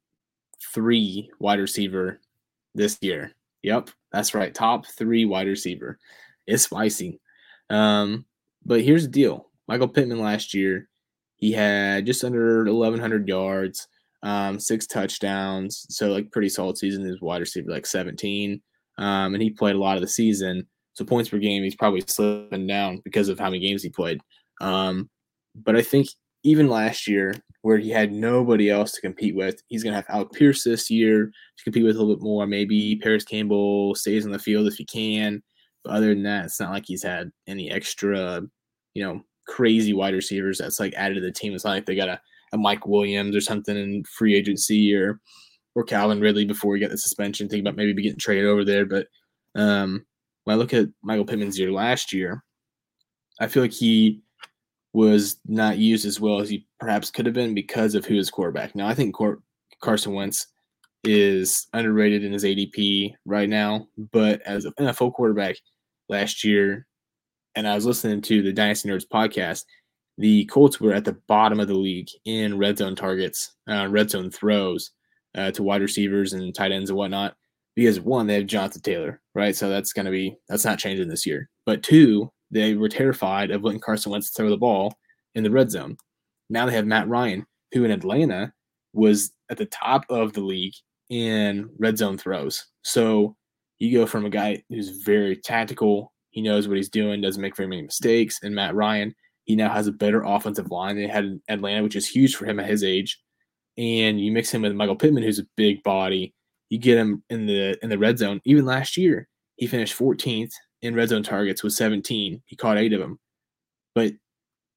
[0.73, 2.21] three wide receiver
[2.75, 3.33] this year.
[3.63, 5.99] Yep, that's right, top three wide receiver.
[6.47, 7.21] It's spicy.
[7.69, 8.27] Um,
[8.65, 10.89] but here's the deal: Michael Pittman last year,
[11.37, 13.89] he had just under 1,100 yards,
[14.23, 15.87] um, six touchdowns.
[15.89, 17.05] So like pretty solid season.
[17.05, 18.61] His wide receiver like 17.
[18.99, 20.67] Um, and he played a lot of the season.
[20.95, 24.21] So points per game, he's probably slipping down because of how many games he played.
[24.61, 25.09] Um,
[25.55, 26.09] but I think
[26.45, 29.63] even last year, where he had nobody else to compete with.
[29.69, 32.47] He's going to have Alec Pierce this year to compete with a little bit more.
[32.47, 35.43] Maybe Parris Campbell stays on the field if he can.
[35.85, 38.43] But other than that, it's not like he's had any extra,
[38.95, 41.55] you know, crazy wide receivers that's like added to the team.
[41.55, 42.21] It's not like they got a,
[42.53, 45.21] a Mike Williams or something in free agency or
[45.75, 47.49] or Calvin Ridley before we get the suspension.
[47.49, 48.85] Think about maybe getting traded over there.
[48.85, 49.07] But
[49.55, 50.05] um,
[50.45, 52.45] when I look at Michael Pittman's year last year,
[53.41, 54.21] I feel like he
[54.93, 58.31] was not used as well as he perhaps could have been because of who his
[58.31, 58.75] quarterback.
[58.75, 59.43] Now, I think Cor-
[59.81, 60.49] Carson Wentz
[61.05, 65.57] is underrated in his ADP right now, but as an NFL quarterback
[66.09, 66.87] last year,
[67.55, 69.65] and I was listening to the Dynasty Nerds podcast,
[70.19, 74.11] the Colts were at the bottom of the league in red zone targets, uh, red
[74.11, 74.91] zone throws
[75.35, 77.35] uh, to wide receivers and tight ends and whatnot.
[77.75, 79.57] Because one, they have Jonathan Taylor, right?
[79.57, 81.49] So that's going to be that's not changing this year.
[81.65, 84.95] But two, they were terrified of letting Carson Wentz throw the ball
[85.35, 85.97] in the red zone.
[86.51, 88.53] Now they have Matt Ryan, who in Atlanta
[88.93, 90.75] was at the top of the league
[91.09, 92.67] in red zone throws.
[92.83, 93.37] So
[93.79, 97.57] you go from a guy who's very tactical, he knows what he's doing, doesn't make
[97.57, 101.11] very many mistakes, and Matt Ryan, he now has a better offensive line than he
[101.11, 103.21] had in Atlanta, which is huge for him at his age.
[103.77, 106.35] And you mix him with Michael Pittman, who's a big body.
[106.69, 108.41] You get him in the in the red zone.
[108.45, 110.53] Even last year, he finished 14th
[110.83, 112.43] in red zone targets with 17.
[112.45, 113.19] He caught eight of them.
[113.95, 114.13] But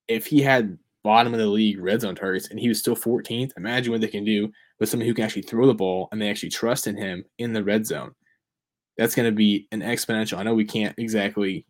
[0.08, 3.52] if he had bottom of the league red zone targets and he was still 14th,
[3.58, 6.30] imagine what they can do with someone who can actually throw the ball and they
[6.30, 8.12] actually trust in him in the red zone.
[8.98, 10.38] That's going to be an exponential.
[10.38, 11.66] I know we can't exactly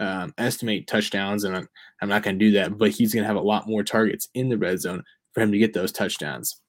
[0.00, 1.68] um, estimate touchdowns, and I'm,
[2.00, 4.28] I'm not going to do that, but he's going to have a lot more targets
[4.34, 6.60] in the red zone for him to get those touchdowns.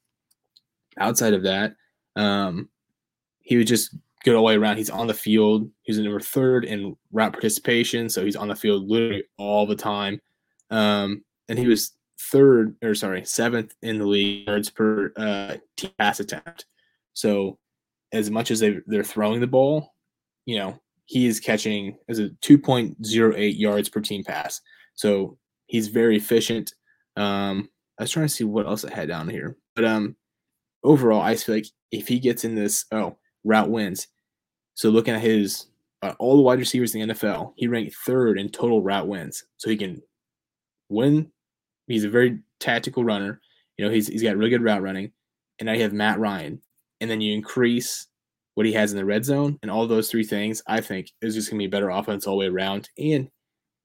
[0.97, 1.73] Outside of that,
[2.15, 2.69] um,
[3.39, 4.77] he was just good all the way around.
[4.77, 5.69] He's on the field.
[5.83, 10.19] He's number third in route participation, so he's on the field literally all the time.
[10.69, 15.55] Um, and he was third, or sorry, seventh in the league yards per uh,
[15.97, 16.65] pass attempt.
[17.13, 17.57] So
[18.11, 19.93] as much as they they're throwing the ball,
[20.45, 24.61] you know, he is catching as a 2.08 yards per team pass.
[24.93, 26.75] So he's very efficient.
[27.17, 27.67] Um,
[27.97, 30.15] I was trying to see what else I had down here, but um,
[30.83, 34.07] overall, I feel like if he gets in this, oh, route wins.
[34.75, 35.65] So looking at his
[36.03, 39.43] uh, all the wide receivers in the NFL, he ranked third in total route wins.
[39.57, 40.03] So he can
[40.89, 41.31] win.
[41.87, 43.41] He's a very tactical runner.
[43.77, 45.11] You know, he's he's got really good route running.
[45.57, 46.61] And now you have Matt Ryan,
[47.01, 48.05] and then you increase
[48.59, 50.61] what he has in the red zone, and all those three things.
[50.67, 53.29] I think is just gonna be better offense all the way around, and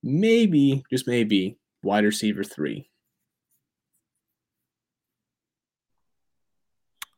[0.03, 2.91] maybe just maybe wide receiver three.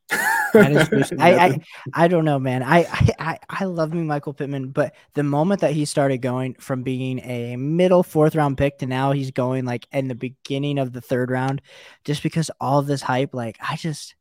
[0.13, 1.61] I, I
[1.95, 2.63] I don't know, man.
[2.63, 2.85] I,
[3.19, 7.21] I I love me Michael Pittman, but the moment that he started going from being
[7.21, 11.01] a middle fourth round pick to now he's going like in the beginning of the
[11.01, 11.63] third round,
[12.05, 14.15] just because all this hype, like I just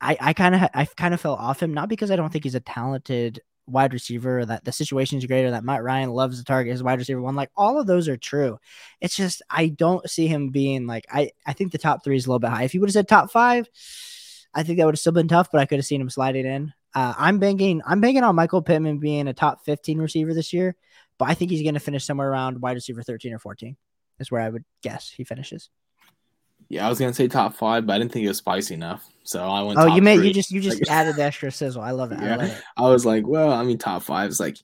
[0.00, 2.44] I I kind of I kind of fell off him, not because I don't think
[2.44, 6.44] he's a talented wide receiver, that the situation is greater, that Matt Ryan loves the
[6.44, 7.34] target, his wide receiver one.
[7.34, 8.58] Like all of those are true.
[9.00, 12.26] It's just I don't see him being like I I think the top three is
[12.26, 12.64] a little bit high.
[12.64, 13.68] If he would have said top five
[14.56, 16.46] I think that would have still been tough, but I could have seen him sliding
[16.46, 16.72] in.
[16.94, 17.82] Uh, I'm banking.
[17.86, 20.74] I'm banking on Michael Pittman being a top 15 receiver this year,
[21.18, 23.76] but I think he's going to finish somewhere around wide receiver 13 or 14.
[24.18, 25.68] Is where I would guess he finishes.
[26.68, 29.06] Yeah, I was gonna say top five, but I didn't think it was spicy enough,
[29.22, 29.78] so I went.
[29.78, 30.28] Oh, you made three.
[30.28, 31.82] you just you just added the extra sizzle.
[31.82, 32.18] I love it.
[32.20, 32.62] Yeah, I, love it.
[32.76, 34.56] I was like, well, I mean, top five is like,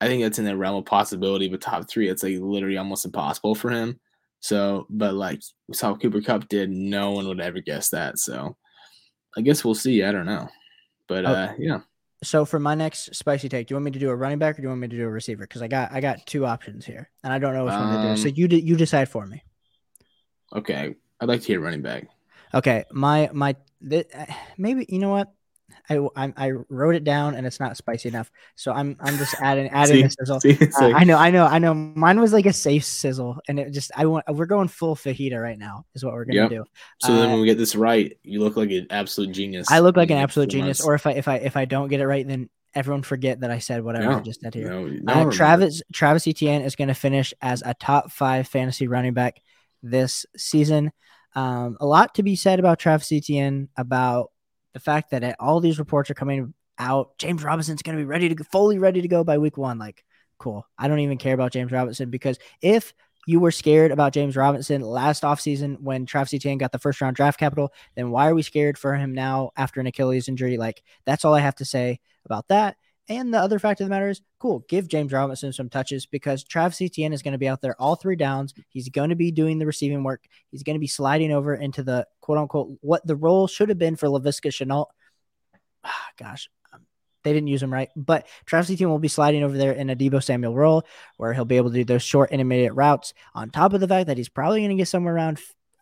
[0.00, 3.04] I think that's in the realm of possibility, but top three, it's like literally almost
[3.04, 4.00] impossible for him.
[4.40, 8.18] So, but like we saw Cooper Kupp did, no one would ever guess that.
[8.18, 8.56] So,
[9.36, 10.02] I guess we'll see.
[10.02, 10.48] I don't know,
[11.06, 11.80] but oh, uh, yeah.
[12.24, 14.54] So for my next spicy take, do you want me to do a running back
[14.54, 15.44] or do you want me to do a receiver?
[15.44, 18.02] Because I got I got two options here, and I don't know which um, one
[18.02, 18.20] to do.
[18.20, 19.44] So um, you you decide for me.
[20.54, 22.08] Okay, I'd like to hear running back.
[22.54, 23.56] Okay, my my
[23.88, 24.06] th-
[24.56, 25.32] maybe you know what
[25.90, 29.34] I, I, I wrote it down and it's not spicy enough, so I'm I'm just
[29.40, 30.40] adding adding see, a sizzle.
[30.40, 31.74] See, uh, I know I know I know.
[31.74, 35.40] Mine was like a safe sizzle, and it just I want we're going full fajita
[35.40, 36.50] right now is what we're gonna yep.
[36.50, 36.64] do.
[37.00, 39.70] So uh, then when we get this right, you look like an absolute genius.
[39.70, 40.80] I look like an absolute genius.
[40.80, 40.88] Months.
[40.88, 43.50] Or if I if I if I don't get it right, then everyone forget that
[43.50, 44.70] I said whatever no, I just said here.
[44.70, 48.88] No, no uh, Travis Travis Etienne is going to finish as a top five fantasy
[48.88, 49.40] running back
[49.82, 50.92] this season.
[51.34, 54.30] Um, a lot to be said about Travis Etienne about
[54.74, 58.34] the fact that all these reports are coming out, James Robinson's going to be ready
[58.34, 59.78] to fully ready to go by week one.
[59.78, 60.04] Like,
[60.38, 60.66] cool.
[60.78, 62.94] I don't even care about James Robinson because if
[63.26, 67.16] you were scared about James Robinson last offseason when Travis Etienne got the first round
[67.16, 70.56] draft capital, then why are we scared for him now after an Achilles injury?
[70.56, 72.76] Like, that's all I have to say about that.
[73.08, 76.44] And the other fact of the matter is, cool, give James Robinson some touches because
[76.44, 78.52] Travis Etienne is going to be out there all three downs.
[78.68, 80.24] He's going to be doing the receiving work.
[80.50, 83.78] He's going to be sliding over into the quote unquote what the role should have
[83.78, 84.86] been for Laviska Shenault.
[85.84, 86.80] Ah, gosh, um,
[87.24, 89.96] they didn't use him right, but Travis Etienne will be sliding over there in a
[89.96, 90.84] Deebo Samuel role
[91.16, 93.14] where he'll be able to do those short intermediate routes.
[93.34, 95.40] On top of the fact that he's probably going to get somewhere around,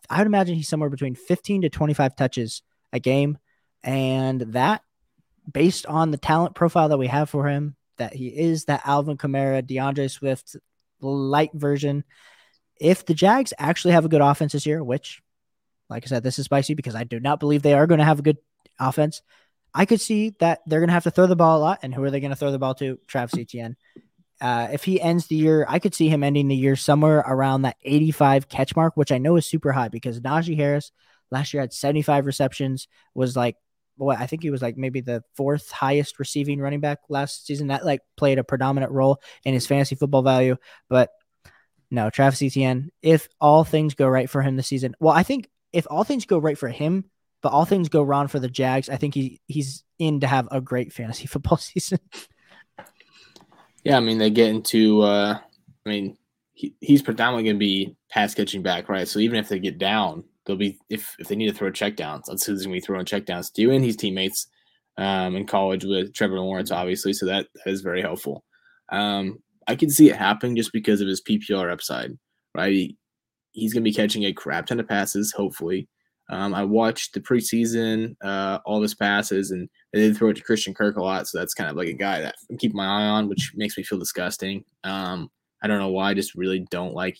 [0.09, 2.61] I would imagine he's somewhere between 15 to 25 touches
[2.93, 3.37] a game.
[3.83, 4.81] And that
[5.51, 9.17] based on the talent profile that we have for him, that he is that Alvin
[9.17, 10.55] Kamara, D'Andre Swift
[11.01, 12.03] light version.
[12.79, 15.21] If the Jags actually have a good offense this year, which,
[15.89, 18.05] like I said, this is spicy because I do not believe they are going to
[18.05, 18.37] have a good
[18.79, 19.21] offense.
[19.73, 21.79] I could see that they're going to have to throw the ball a lot.
[21.81, 22.99] And who are they going to throw the ball to?
[23.07, 23.75] Travis Etienne.
[24.39, 27.63] Uh, if he ends the year, I could see him ending the year somewhere around
[27.63, 30.91] that 85 catch mark, which I know is super high because Najee Harris
[31.31, 33.55] last year had 75 receptions, was like
[33.97, 37.67] what I think he was like maybe the fourth highest receiving running back last season.
[37.67, 40.57] That like played a predominant role in his fantasy football value.
[40.89, 41.09] But
[41.89, 45.49] no, Travis Etienne, if all things go right for him this season, well, I think
[45.73, 47.05] if all things go right for him,
[47.41, 50.47] but all things go wrong for the Jags, I think he he's in to have
[50.51, 51.99] a great fantasy football season.
[53.83, 55.39] yeah, I mean they get into uh
[55.85, 56.17] I mean
[56.53, 59.07] he, he's predominantly going to be pass catching back, right?
[59.07, 62.23] So even if they get down, they'll be if if they need to throw checkdowns,
[62.27, 64.47] that's who's gonna be throwing checkdowns to, you and he's teammates
[64.97, 68.43] um, in college with Trevor Lawrence, obviously, so that, that is very helpful.
[68.89, 72.17] Um, I can see it happening just because of his PPR upside,
[72.55, 72.71] right?
[72.71, 72.97] He,
[73.51, 75.87] he's gonna be catching a crap ton of passes, hopefully.
[76.29, 80.35] Um, I watched the preseason, uh, all of his passes, and they did throw it
[80.35, 81.27] to Christian Kirk a lot.
[81.27, 83.77] So that's kind of like a guy that I'm keeping my eye on, which makes
[83.77, 84.65] me feel disgusting.
[84.83, 85.29] Um,
[85.61, 86.09] I don't know why.
[86.09, 87.17] I just really don't like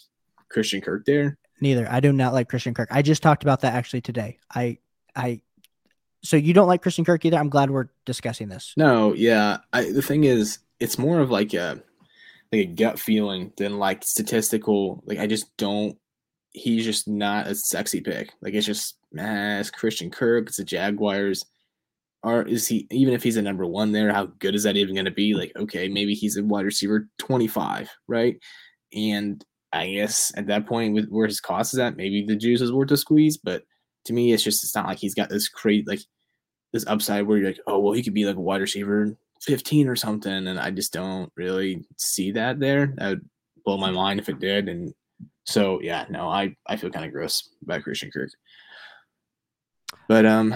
[0.50, 1.38] Christian Kirk there.
[1.60, 1.88] Neither.
[1.90, 2.90] I do not like Christian Kirk.
[2.92, 4.38] I just talked about that actually today.
[4.54, 4.78] I
[5.16, 5.42] I
[6.24, 7.38] so you don't like Christian Kirk either?
[7.38, 8.74] I'm glad we're discussing this.
[8.76, 9.58] No, yeah.
[9.72, 11.82] I, the thing is, it's more of like a
[12.52, 15.04] like a gut feeling than like statistical.
[15.06, 15.98] Like I just don't.
[16.52, 18.32] He's just not a sexy pick.
[18.42, 20.48] Like it's just, man, it's Christian Kirk.
[20.48, 21.46] It's the Jaguars.
[22.24, 24.12] Or is he even if he's a number one there?
[24.12, 25.34] How good is that even going to be?
[25.34, 28.38] Like, okay, maybe he's a wide receiver twenty five, right?
[28.94, 32.62] And I guess at that point, with where his cost is at, maybe the juice
[32.62, 33.38] is worth a squeeze.
[33.38, 33.64] But
[34.06, 36.00] to me, it's just it's not like he's got this great like
[36.74, 39.88] this upside where you're like, oh well, he could be like a wide receiver 15
[39.88, 42.94] or something, and I just don't really see that there.
[42.98, 43.30] That would
[43.66, 44.70] blow my mind if it did.
[44.70, 44.94] And
[45.46, 48.30] so yeah, no, I I feel kind of gross about Christian Kirk.
[50.08, 50.56] But um,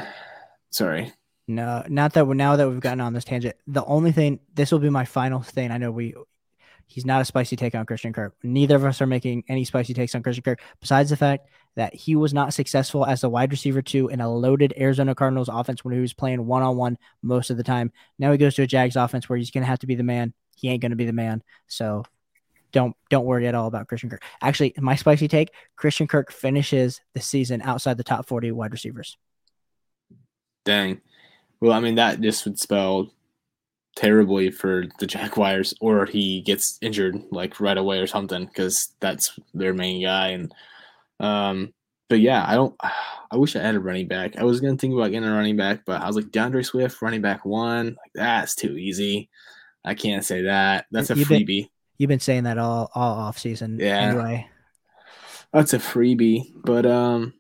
[0.71, 1.13] sorry.
[1.47, 3.56] No, not that now that we've gotten on this tangent.
[3.67, 5.71] The only thing, this will be my final thing.
[5.71, 6.13] I know we
[6.92, 8.36] He's not a spicy take on Christian Kirk.
[8.44, 11.96] Neither of us are making any spicy takes on Christian Kirk, besides the fact that
[11.96, 15.86] he was not successful as a wide receiver two in a loaded Arizona Cardinals offense
[15.86, 17.94] when he was playing one on one most of the time.
[18.20, 20.04] Now he goes to a Jags offense where he's going to have to be the
[20.04, 20.34] man.
[20.58, 21.44] He ain't going to be the man.
[21.68, 22.04] So
[22.74, 24.24] don't don't worry at all about Christian Kirk.
[24.42, 29.18] Actually, my spicy take: Christian Kirk finishes the season outside the top forty wide receivers.
[30.66, 31.00] Dang.
[31.62, 33.14] Well, I mean that just would spell
[33.96, 39.38] terribly for the Jaguars, or he gets injured like right away or something because that's
[39.54, 40.30] their main guy.
[40.30, 40.54] And
[41.20, 41.74] um,
[42.10, 42.76] but yeah, I don't.
[43.34, 44.38] I wish I had a running back.
[44.38, 47.02] I was gonna think about getting a running back, but I was like D'Andre Swift,
[47.02, 47.88] running back one.
[47.88, 49.30] Like that's too easy.
[49.86, 50.86] I can't say that.
[50.92, 51.46] That's a you've freebie.
[51.46, 53.78] Been, you've been saying that all all off season.
[53.80, 54.00] Yeah.
[54.00, 54.50] Anyway,
[55.54, 56.52] that's a freebie.
[56.56, 57.34] But um,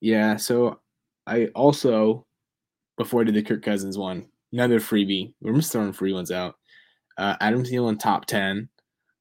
[0.00, 0.36] yeah.
[0.36, 0.80] So
[1.26, 2.24] I also
[2.96, 5.34] before I did the Kirk Cousins one, another freebie.
[5.40, 6.54] We're just throwing free ones out.
[7.18, 8.68] Uh, Adam Thielen top ten.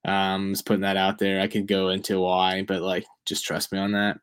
[0.06, 1.42] Um, just putting that out there.
[1.42, 4.20] I could go into why, but like, just trust me on that.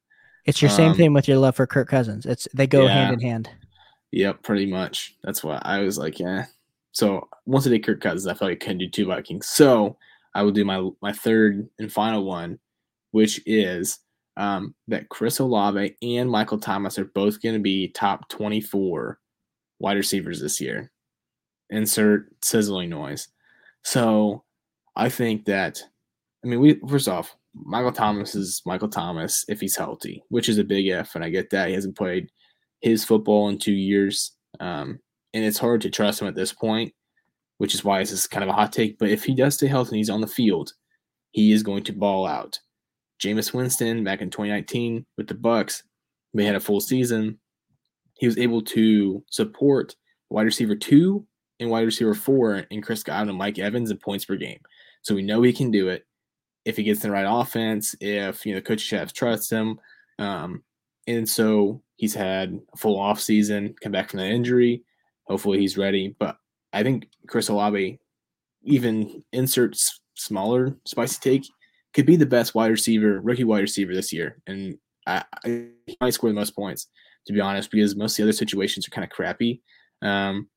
[0.47, 2.27] It's your um, same thing with your love for Kirk Cousins.
[2.27, 3.51] It's they go yeah, hand in hand.
[4.13, 5.17] Yep, pretty much.
[5.23, 6.47] That's why I was like, yeah.
[6.93, 9.47] So once I did Kirk Cousins, I felt like I couldn't do two Vikings.
[9.47, 9.97] So
[10.35, 12.59] I will do my my third and final one,
[13.11, 13.99] which is
[14.37, 19.19] um, that Chris Olave and Michael Thomas are both going to be top 24
[19.81, 20.91] wide receivers this year
[21.71, 23.29] insert sizzling noise.
[23.83, 24.45] So
[24.97, 25.83] I think that,
[26.45, 30.59] I mean, we first off, Michael Thomas is Michael Thomas if he's healthy, which is
[30.59, 32.31] a big F, and I get that he hasn't played
[32.81, 35.01] his football in two years, um,
[35.35, 36.93] and it's hard to trust him at this point,
[37.59, 38.99] which is why this is kind of a hot take.
[38.99, 40.73] But if he does stay healthy and he's on the field,
[41.33, 42.59] he is going to ball out.
[43.23, 45.83] Jameis Winston back in 2019 with the Bucs,
[46.33, 47.39] they had a full season.
[48.15, 49.95] He was able to support
[50.31, 51.27] wide receiver two
[51.61, 54.61] and wide receiver four in Chris Godwin and Mike Evans in points per game.
[55.03, 56.07] So we know he can do it
[56.65, 59.79] if he gets in the right offense, if you know coach chefs trust him.
[60.19, 60.63] Um,
[61.07, 64.83] and so he's had a full off season, come back from that injury.
[65.25, 66.17] Hopefully he's ready.
[66.19, 66.37] But
[66.73, 67.99] I think Chris Olave
[68.63, 69.77] even insert
[70.15, 71.49] smaller spicy take,
[71.95, 75.69] could be the best wide receiver, rookie wide receiver this year, and I, I
[76.01, 76.89] might score the most points
[77.27, 79.63] to be honest, because most of the other situations are kind of crappy.
[80.03, 80.49] Um,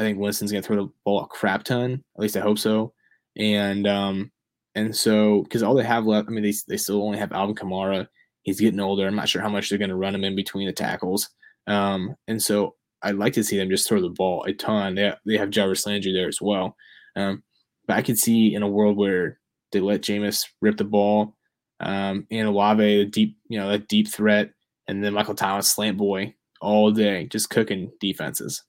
[0.00, 2.02] I think Winston's gonna throw the ball a crap ton.
[2.16, 2.94] At least I hope so.
[3.36, 4.32] And um,
[4.74, 7.54] and so because all they have left, I mean, they they still only have Alvin
[7.54, 8.08] Kamara.
[8.42, 9.06] He's getting older.
[9.06, 11.28] I'm not sure how much they're gonna run him in between the tackles.
[11.66, 14.94] Um, and so I'd like to see them just throw the ball a ton.
[14.94, 16.76] They they have Jarvis Landry there as well.
[17.14, 17.42] Um,
[17.86, 19.38] but I could see in a world where
[19.70, 21.36] they let Jameis rip the ball,
[21.80, 24.52] um, and Olave, the deep, you know, that deep threat,
[24.88, 28.62] and then Michael Thomas slant boy all day, just cooking defenses.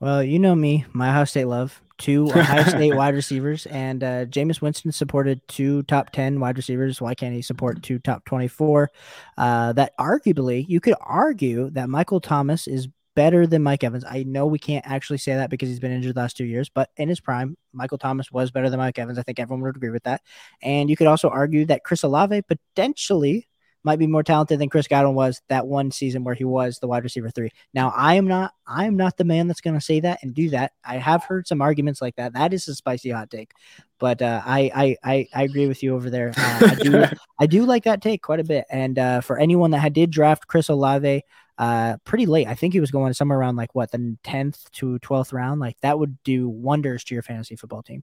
[0.00, 4.26] Well, you know me, my Ohio State love, two Ohio State wide receivers, and uh,
[4.26, 7.00] Jameis Winston supported two top 10 wide receivers.
[7.00, 8.90] Why can't he support two top 24?
[9.38, 14.04] Uh, that arguably, you could argue that Michael Thomas is better than Mike Evans.
[14.06, 16.68] I know we can't actually say that because he's been injured the last two years,
[16.68, 19.18] but in his prime, Michael Thomas was better than Mike Evans.
[19.18, 20.20] I think everyone would agree with that.
[20.60, 23.48] And you could also argue that Chris Olave potentially
[23.86, 26.88] might be more talented than Chris Godwin was that one season where he was the
[26.88, 27.50] wide receiver three.
[27.72, 30.34] Now, I am not I am not the man that's going to say that and
[30.34, 30.72] do that.
[30.84, 32.32] I have heard some arguments like that.
[32.32, 33.52] That is a spicy hot take,
[34.00, 36.32] but uh, I, I, I I agree with you over there.
[36.36, 37.04] Uh, I do
[37.38, 38.66] I do like that take quite a bit.
[38.68, 41.22] And uh, for anyone that had did draft Chris Olave
[41.58, 44.98] uh pretty late, I think he was going somewhere around like what the tenth to
[44.98, 45.60] twelfth round.
[45.60, 48.02] Like that would do wonders to your fantasy football team.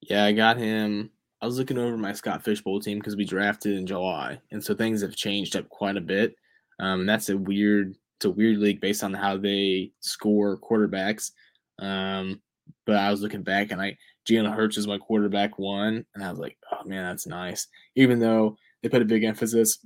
[0.00, 1.10] Yeah, I got him
[1.42, 4.62] I was looking over my Scott Fish Bowl team because we drafted in July, and
[4.62, 6.34] so things have changed up quite a bit.
[6.80, 11.32] Um, and that's a weird, it's a weird league based on how they score quarterbacks.
[11.78, 12.40] Um,
[12.86, 13.96] but I was looking back, and I
[14.28, 17.68] Jalen Hurts is my quarterback one, and I was like, oh man, that's nice.
[17.94, 19.78] Even though they put a big emphasis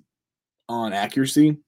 [0.69, 1.59] on accuracy,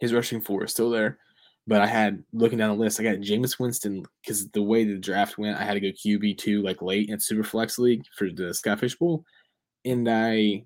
[0.00, 1.18] his rushing four is still there.
[1.66, 4.98] But I had looking down the list, I got Jameis Winston because the way the
[4.98, 8.52] draft went, I had to go QB two like late in Superflex League for the
[8.52, 9.24] Scott Fish Bowl,
[9.84, 10.64] and I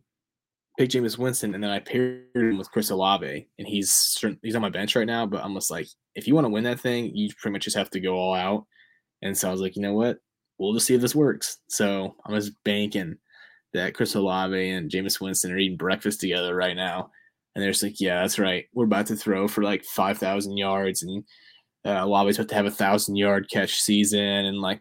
[0.79, 4.63] picked Jameis Winston, and then I paired him with Chris Olave, and he's he's on
[4.63, 5.27] my bench right now.
[5.27, 7.77] But I'm just like, if you want to win that thing, you pretty much just
[7.77, 8.65] have to go all out.
[9.23, 10.19] And so I was like, you know what?
[10.59, 11.59] We'll just see if this works.
[11.69, 13.17] So I'm just banking
[13.75, 17.11] that Chris Olave and Jameis Winston are eating breakfast together right now.
[17.59, 18.67] And they're just like, yeah, that's right.
[18.73, 21.25] We're about to throw for like 5,000 yards and
[21.85, 24.81] uh, Olave's about to have a thousand yard catch season and like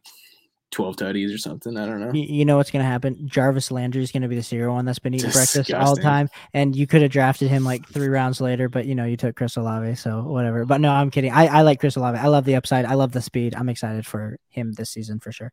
[0.69, 1.75] 12 tutties or something.
[1.75, 2.13] I don't know.
[2.13, 3.27] You, you know what's going to happen?
[3.27, 5.61] Jarvis Landry is going to be the cereal one that's been eating Disgusting.
[5.61, 6.29] breakfast all the time.
[6.53, 9.35] And you could have drafted him like three rounds later, but you know, you took
[9.35, 9.95] Chris Olave.
[9.95, 10.63] So whatever.
[10.65, 11.31] But no, I'm kidding.
[11.31, 12.19] I, I like Chris Olave.
[12.19, 12.85] I love the upside.
[12.85, 13.55] I love the speed.
[13.55, 15.51] I'm excited for him this season for sure.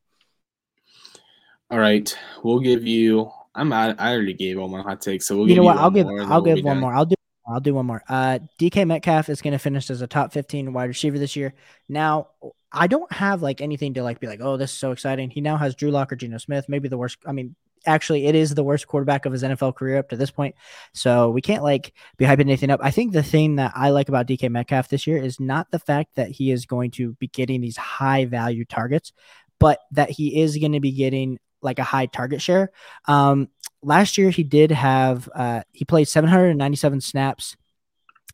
[1.71, 2.15] All right.
[2.43, 3.73] We'll give you I'm.
[3.73, 5.77] I already gave all my hot takes, so we'll you know what?
[5.77, 6.81] I'll give I'll give one done.
[6.81, 6.95] more.
[6.95, 7.15] I'll do
[7.47, 8.03] I'll do one more.
[8.09, 11.55] Uh, DK Metcalf is going to finish as a top 15 wide receiver this year.
[11.89, 12.29] Now,
[12.73, 15.31] I don't have like anything to like be like, oh, this is so exciting.
[15.31, 17.19] He now has Drew Lock or Geno Smith, maybe the worst.
[17.27, 17.55] I mean,
[17.87, 20.55] actually, it is the worst quarterback of his NFL career up to this point.
[20.95, 22.81] So we can't like be hyping anything up.
[22.83, 25.79] I think the thing that I like about DK Metcalf this year is not the
[25.79, 29.13] fact that he is going to be getting these high value targets,
[29.61, 32.71] but that he is going to be getting like a high target share.
[33.07, 33.49] Um,
[33.83, 37.57] last year he did have uh, he played 797 snaps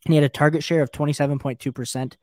[0.05, 2.13] and he had a target share of 27.2%,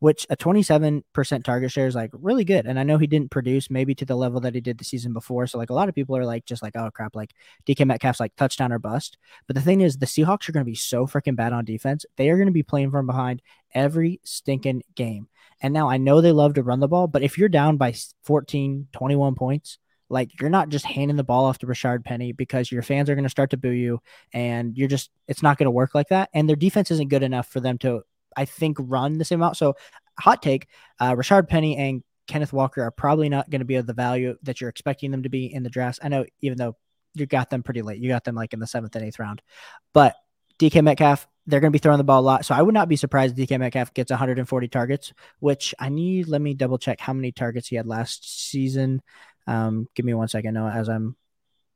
[0.00, 2.66] which a 27% target share is like really good.
[2.66, 5.12] And I know he didn't produce maybe to the level that he did the season
[5.12, 5.46] before.
[5.46, 7.32] So like a lot of people are like just like, oh crap, like
[7.64, 9.18] DK Metcalf's like touchdown or bust.
[9.46, 12.04] But the thing is the Seahawks are going to be so freaking bad on defense.
[12.16, 13.40] They are going to be playing from behind
[13.72, 15.28] every stinking game.
[15.60, 17.94] And now I know they love to run the ball, but if you're down by
[18.24, 19.78] 14, 21 points,
[20.10, 23.14] like you're not just handing the ball off to Rashaad Penny because your fans are
[23.14, 24.00] going to start to boo you,
[24.32, 26.30] and you're just it's not going to work like that.
[26.32, 28.02] And their defense isn't good enough for them to,
[28.36, 29.56] I think, run the same amount.
[29.56, 29.74] So,
[30.18, 30.68] hot take:
[31.00, 34.36] uh, Rashaad Penny and Kenneth Walker are probably not going to be of the value
[34.42, 35.98] that you're expecting them to be in the draft.
[36.02, 36.76] I know, even though
[37.14, 39.42] you got them pretty late, you got them like in the seventh and eighth round,
[39.92, 40.14] but
[40.58, 42.44] DK Metcalf, they're going to be throwing the ball a lot.
[42.44, 46.28] So I would not be surprised if DK Metcalf gets 140 targets, which I need.
[46.28, 49.02] Let me double check how many targets he had last season.
[49.48, 51.16] Um, give me one second, Noah, as I'm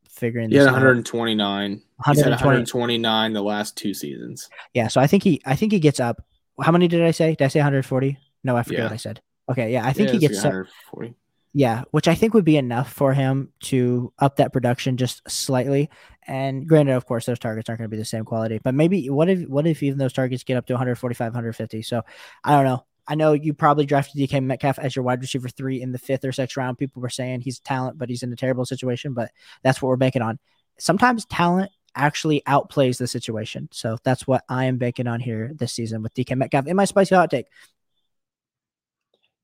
[0.09, 0.59] figuring this.
[0.59, 1.71] Yeah, 129.
[1.71, 2.31] 120.
[2.31, 4.51] 129 the last two seasons.
[4.75, 6.23] Yeah, so I think he, I think he gets up.
[6.61, 7.31] How many did I say?
[7.31, 8.19] Did I say 140?
[8.45, 8.85] No, I forget yeah.
[8.85, 9.23] what I said.
[9.51, 11.09] Okay, yeah, I think yeah, he gets 140.
[11.09, 11.15] Up,
[11.55, 15.91] yeah, which I think would be enough for him to up that production just slightly.
[16.27, 19.09] And granted, of course, those targets aren't going to be the same quality, but maybe
[19.09, 21.83] what if what if even those targets get up to 145, 150?
[21.83, 22.03] So
[22.45, 22.85] I don't know.
[23.07, 26.25] I know you probably drafted DK Metcalf as your wide receiver three in the fifth
[26.25, 26.79] or sixth round.
[26.79, 29.13] People were saying he's talent, but he's in a terrible situation.
[29.13, 29.31] But
[29.63, 30.39] that's what we're banking on.
[30.79, 33.69] Sometimes talent actually outplays the situation.
[33.73, 36.85] So that's what I am banking on here this season with DK Metcalf in my
[36.85, 37.47] spicy hot take.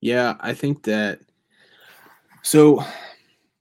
[0.00, 1.20] Yeah, I think that
[2.42, 2.82] So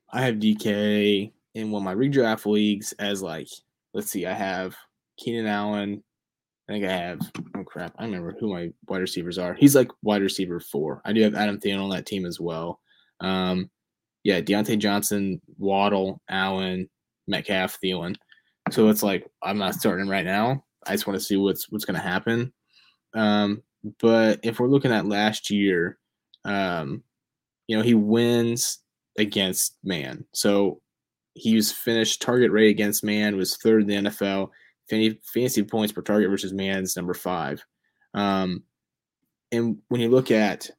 [0.10, 3.50] I have DK in one of my redraft leagues as like,
[3.94, 4.76] let's see, I have
[5.18, 6.04] Keenan Allen.
[6.70, 9.54] I think I have, oh crap, I remember who my wide receivers are.
[9.54, 11.02] He's like wide receiver four.
[11.06, 12.82] I do have Adam Thielen on that team as well.
[13.22, 13.70] Um,
[14.24, 16.90] yeah, Diontae Johnson, Waddle, Allen,
[17.28, 18.16] Metcalf, Thielen.
[18.72, 20.66] So it's like I'm not starting right now.
[20.86, 22.52] I just want to see what's what's going to happen.
[23.14, 23.64] Um,
[24.02, 25.98] but if we're looking at last year,
[26.44, 27.04] um,
[27.68, 28.80] you know, he wins
[29.18, 30.26] against man.
[30.34, 30.82] So
[31.34, 34.50] he was finished target rate against man was third in the NFL.
[34.90, 37.64] Fantasy points per target versus man's number five.
[38.14, 38.64] Um,
[39.52, 40.70] and when you look at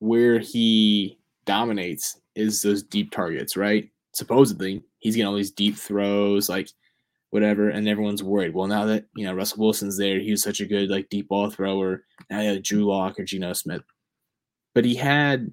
[0.00, 3.90] where he dominates is those deep targets, right?
[4.12, 6.68] Supposedly he's getting all these deep throws, like
[7.30, 8.54] whatever, and everyone's worried.
[8.54, 11.28] Well, now that you know Russell Wilson's there, he was such a good like deep
[11.28, 12.04] ball thrower.
[12.30, 13.82] Now you have Drew Lock or Geno Smith,
[14.74, 15.52] but he had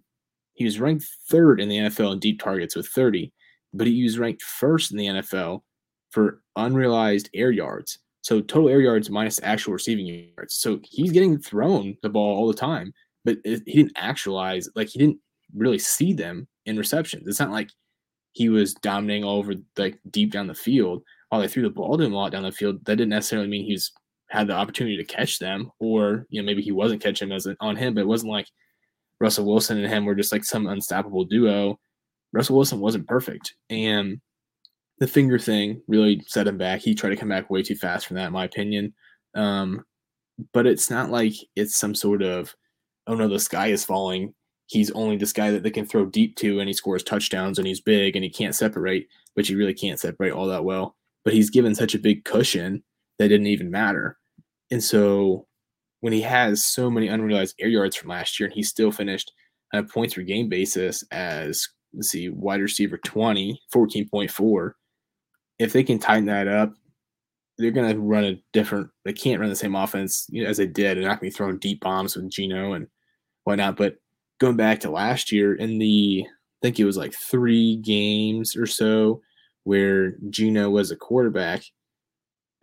[0.53, 3.31] he was ranked third in the NFL in deep targets with 30,
[3.73, 5.61] but he was ranked first in the NFL
[6.15, 7.99] for unrealized air yards.
[8.21, 10.55] So total air yards minus actual receiving yards.
[10.55, 12.93] So he's getting thrown the ball all the time,
[13.25, 15.19] but it, he didn't actualize like he didn't
[15.53, 17.27] really see them in receptions.
[17.27, 17.69] It's not like
[18.31, 21.03] he was dominating all over like deep down the field.
[21.29, 23.49] While they threw the ball to him a lot down the field, that didn't necessarily
[23.49, 23.91] mean he's
[24.29, 27.45] had the opportunity to catch them, or you know maybe he wasn't catching them as
[27.45, 27.93] an, on him.
[27.93, 28.47] But it wasn't like
[29.19, 31.77] Russell Wilson and him were just like some unstoppable duo.
[32.31, 34.21] Russell Wilson wasn't perfect, and
[34.99, 36.81] the finger thing really set him back.
[36.81, 38.93] He tried to come back way too fast from that, in my opinion.
[39.35, 39.83] Um,
[40.53, 42.55] but it's not like it's some sort of
[43.07, 44.33] oh no, the sky is falling
[44.67, 47.67] he's only this guy that they can throw deep to and he scores touchdowns and
[47.67, 50.95] he's big and he can't separate, which he really can't separate all that well.
[51.23, 52.83] But he's given such a big cushion
[53.19, 54.17] that didn't even matter.
[54.71, 55.47] And so
[56.01, 59.31] when he has so many unrealized air yards from last year and he still finished
[59.73, 64.71] on a points per game basis as let's see, wide receiver 20, 14.4.
[65.59, 66.73] If they can tighten that up,
[67.57, 70.97] they're going to run a different, they can't run the same offense as they did.
[70.97, 72.87] They're not going to be throwing deep bombs with Geno and
[73.45, 73.77] whatnot.
[73.77, 73.95] But
[74.39, 78.65] going back to last year in the I think it was like three games or
[78.65, 79.21] so
[79.63, 81.63] where Geno was a quarterback.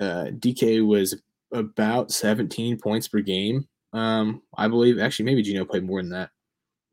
[0.01, 1.21] Uh, DK was
[1.53, 3.69] about 17 points per game.
[3.93, 6.31] Um, I believe actually maybe Geno played more than that.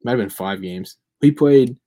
[0.03, 0.97] Might have been five games.
[1.21, 1.77] He played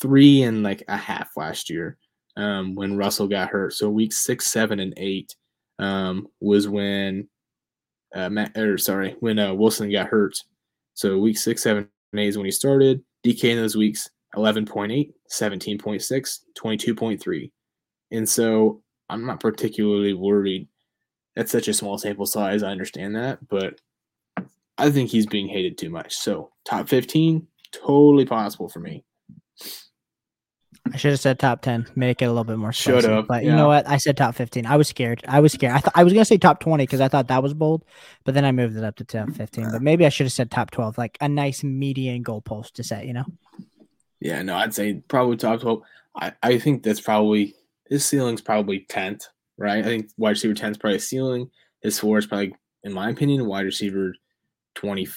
[0.00, 1.98] three and like a half last year
[2.36, 3.74] um, when Russell got hurt.
[3.74, 5.34] So week six, seven, and eight
[5.78, 7.28] um, was when
[8.14, 10.36] uh, Matt, or sorry, when uh, Wilson got hurt.
[10.94, 13.02] So week six, seven, and eight is when he started.
[13.24, 17.50] DK in those weeks 11.8, 17.6, 22.3.
[18.10, 20.68] And so I'm not particularly worried.
[21.36, 22.62] That's such a small sample size.
[22.62, 23.80] I understand that, but
[24.78, 26.14] I think he's being hated too much.
[26.14, 29.04] So top 15, totally possible for me.
[30.92, 32.72] I should have said top ten, make it a little bit more.
[32.72, 33.50] Should have, but yeah.
[33.50, 33.88] you know what?
[33.88, 34.66] I said top fifteen.
[34.66, 35.24] I was scared.
[35.26, 35.72] I was scared.
[35.72, 37.84] I thought I was gonna say top twenty because I thought that was bold,
[38.24, 39.70] but then I moved it up to top fifteen.
[39.70, 43.06] But maybe I should have said top twelve, like a nice median goalpost to set.
[43.06, 43.24] You know?
[44.20, 45.82] Yeah, no, I'd say probably top twelve.
[46.14, 47.54] I I think that's probably
[47.88, 49.26] his ceiling's probably tenth,
[49.56, 49.78] right?
[49.78, 51.50] I think wide receiver ten is probably a ceiling.
[51.80, 54.14] His floor is probably, in my opinion, wide receiver
[54.74, 55.08] twenty.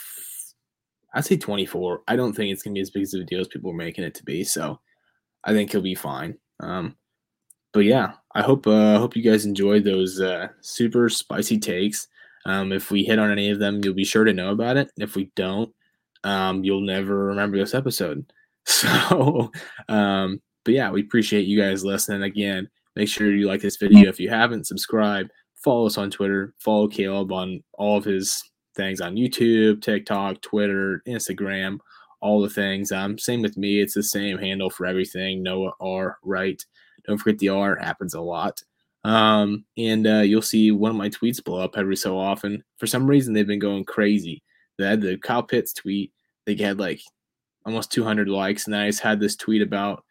[1.14, 2.04] I'd say twenty four.
[2.08, 4.06] I don't think it's gonna be as big of a deal as people are making
[4.06, 4.46] it to be.
[4.46, 4.80] So.
[5.44, 6.38] I think he'll be fine.
[6.60, 6.96] Um,
[7.74, 12.08] but yeah, I hope uh, hope you guys enjoyed those uh, super spicy takes.
[12.46, 14.90] Um, if we hit on any of them, you'll be sure to know about it.
[14.98, 15.74] If we don't,
[16.24, 18.32] um, you'll never remember this episode.
[18.70, 19.50] So,
[19.88, 22.24] um, but yeah, we appreciate you guys listening.
[22.24, 22.68] Again,
[22.98, 24.10] make sure you like this video.
[24.10, 25.30] If you haven't, subscribe.
[25.64, 26.54] Follow us on Twitter.
[26.60, 28.44] Follow Caleb on all of his
[28.76, 31.78] things on YouTube, TikTok, Twitter, Instagram
[32.22, 32.92] all the things.
[32.92, 33.82] Um, same with me.
[33.82, 35.44] It's the same handle for everything.
[35.44, 36.18] Noah R.
[36.24, 36.64] Right.
[37.06, 37.76] Don't forget the R.
[37.78, 38.62] happens a lot.
[39.04, 42.64] Um, and uh, you'll see one of my tweets blow up every so often.
[42.78, 44.44] For some reason, they've been going crazy.
[44.78, 46.12] They had the Kyle Pitts tweet.
[46.46, 47.02] They had like
[47.66, 50.04] almost 200 likes, and then I just had this tweet about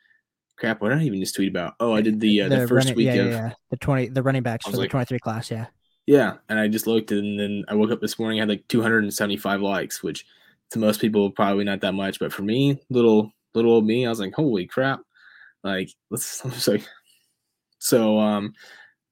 [0.56, 0.80] crap.
[0.80, 1.74] What did I even just tweet about?
[1.80, 4.08] Oh, I did the uh, the, the, first running, week yeah, of yeah, the 20
[4.08, 5.50] the running backs for like, the 23 class.
[5.50, 5.66] Yeah.
[6.06, 8.38] Yeah, and I just looked, and then I woke up this morning.
[8.38, 10.24] I had like 275 likes, which
[10.70, 14.10] to most people probably not that much, but for me, little little old me, I
[14.10, 15.00] was like, holy crap!
[15.62, 16.86] Like let's, let's like
[17.78, 18.52] so um,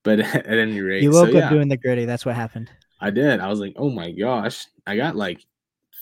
[0.03, 2.05] but at any rate, you woke so, up yeah, doing the Griddy.
[2.05, 2.71] That's what happened.
[3.01, 3.41] I did.
[3.41, 5.45] I was like, oh my gosh, I got like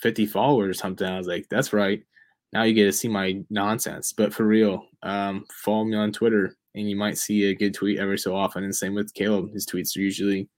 [0.02, 1.06] 50 followers or something.
[1.06, 2.02] I was like, that's right.
[2.52, 4.12] Now you get to see my nonsense.
[4.12, 7.98] But for real, um, follow me on Twitter and you might see a good tweet
[7.98, 8.64] every so often.
[8.64, 9.52] And same with Caleb.
[9.52, 10.48] His tweets are usually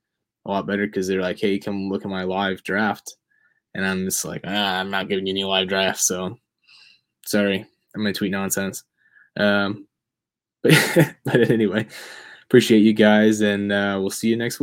[0.45, 3.17] a lot better because they're like, hey, come look at my live draft.
[3.75, 6.07] And I'm just like, ah, I'm not giving you any live drafts.
[6.07, 6.39] So
[7.27, 7.67] sorry.
[7.95, 8.85] I'm gonna tweet nonsense.
[9.37, 9.87] Um,
[10.63, 10.73] but,
[11.25, 11.87] but anyway,
[12.45, 14.63] appreciate you guys, and uh, we'll see you next week.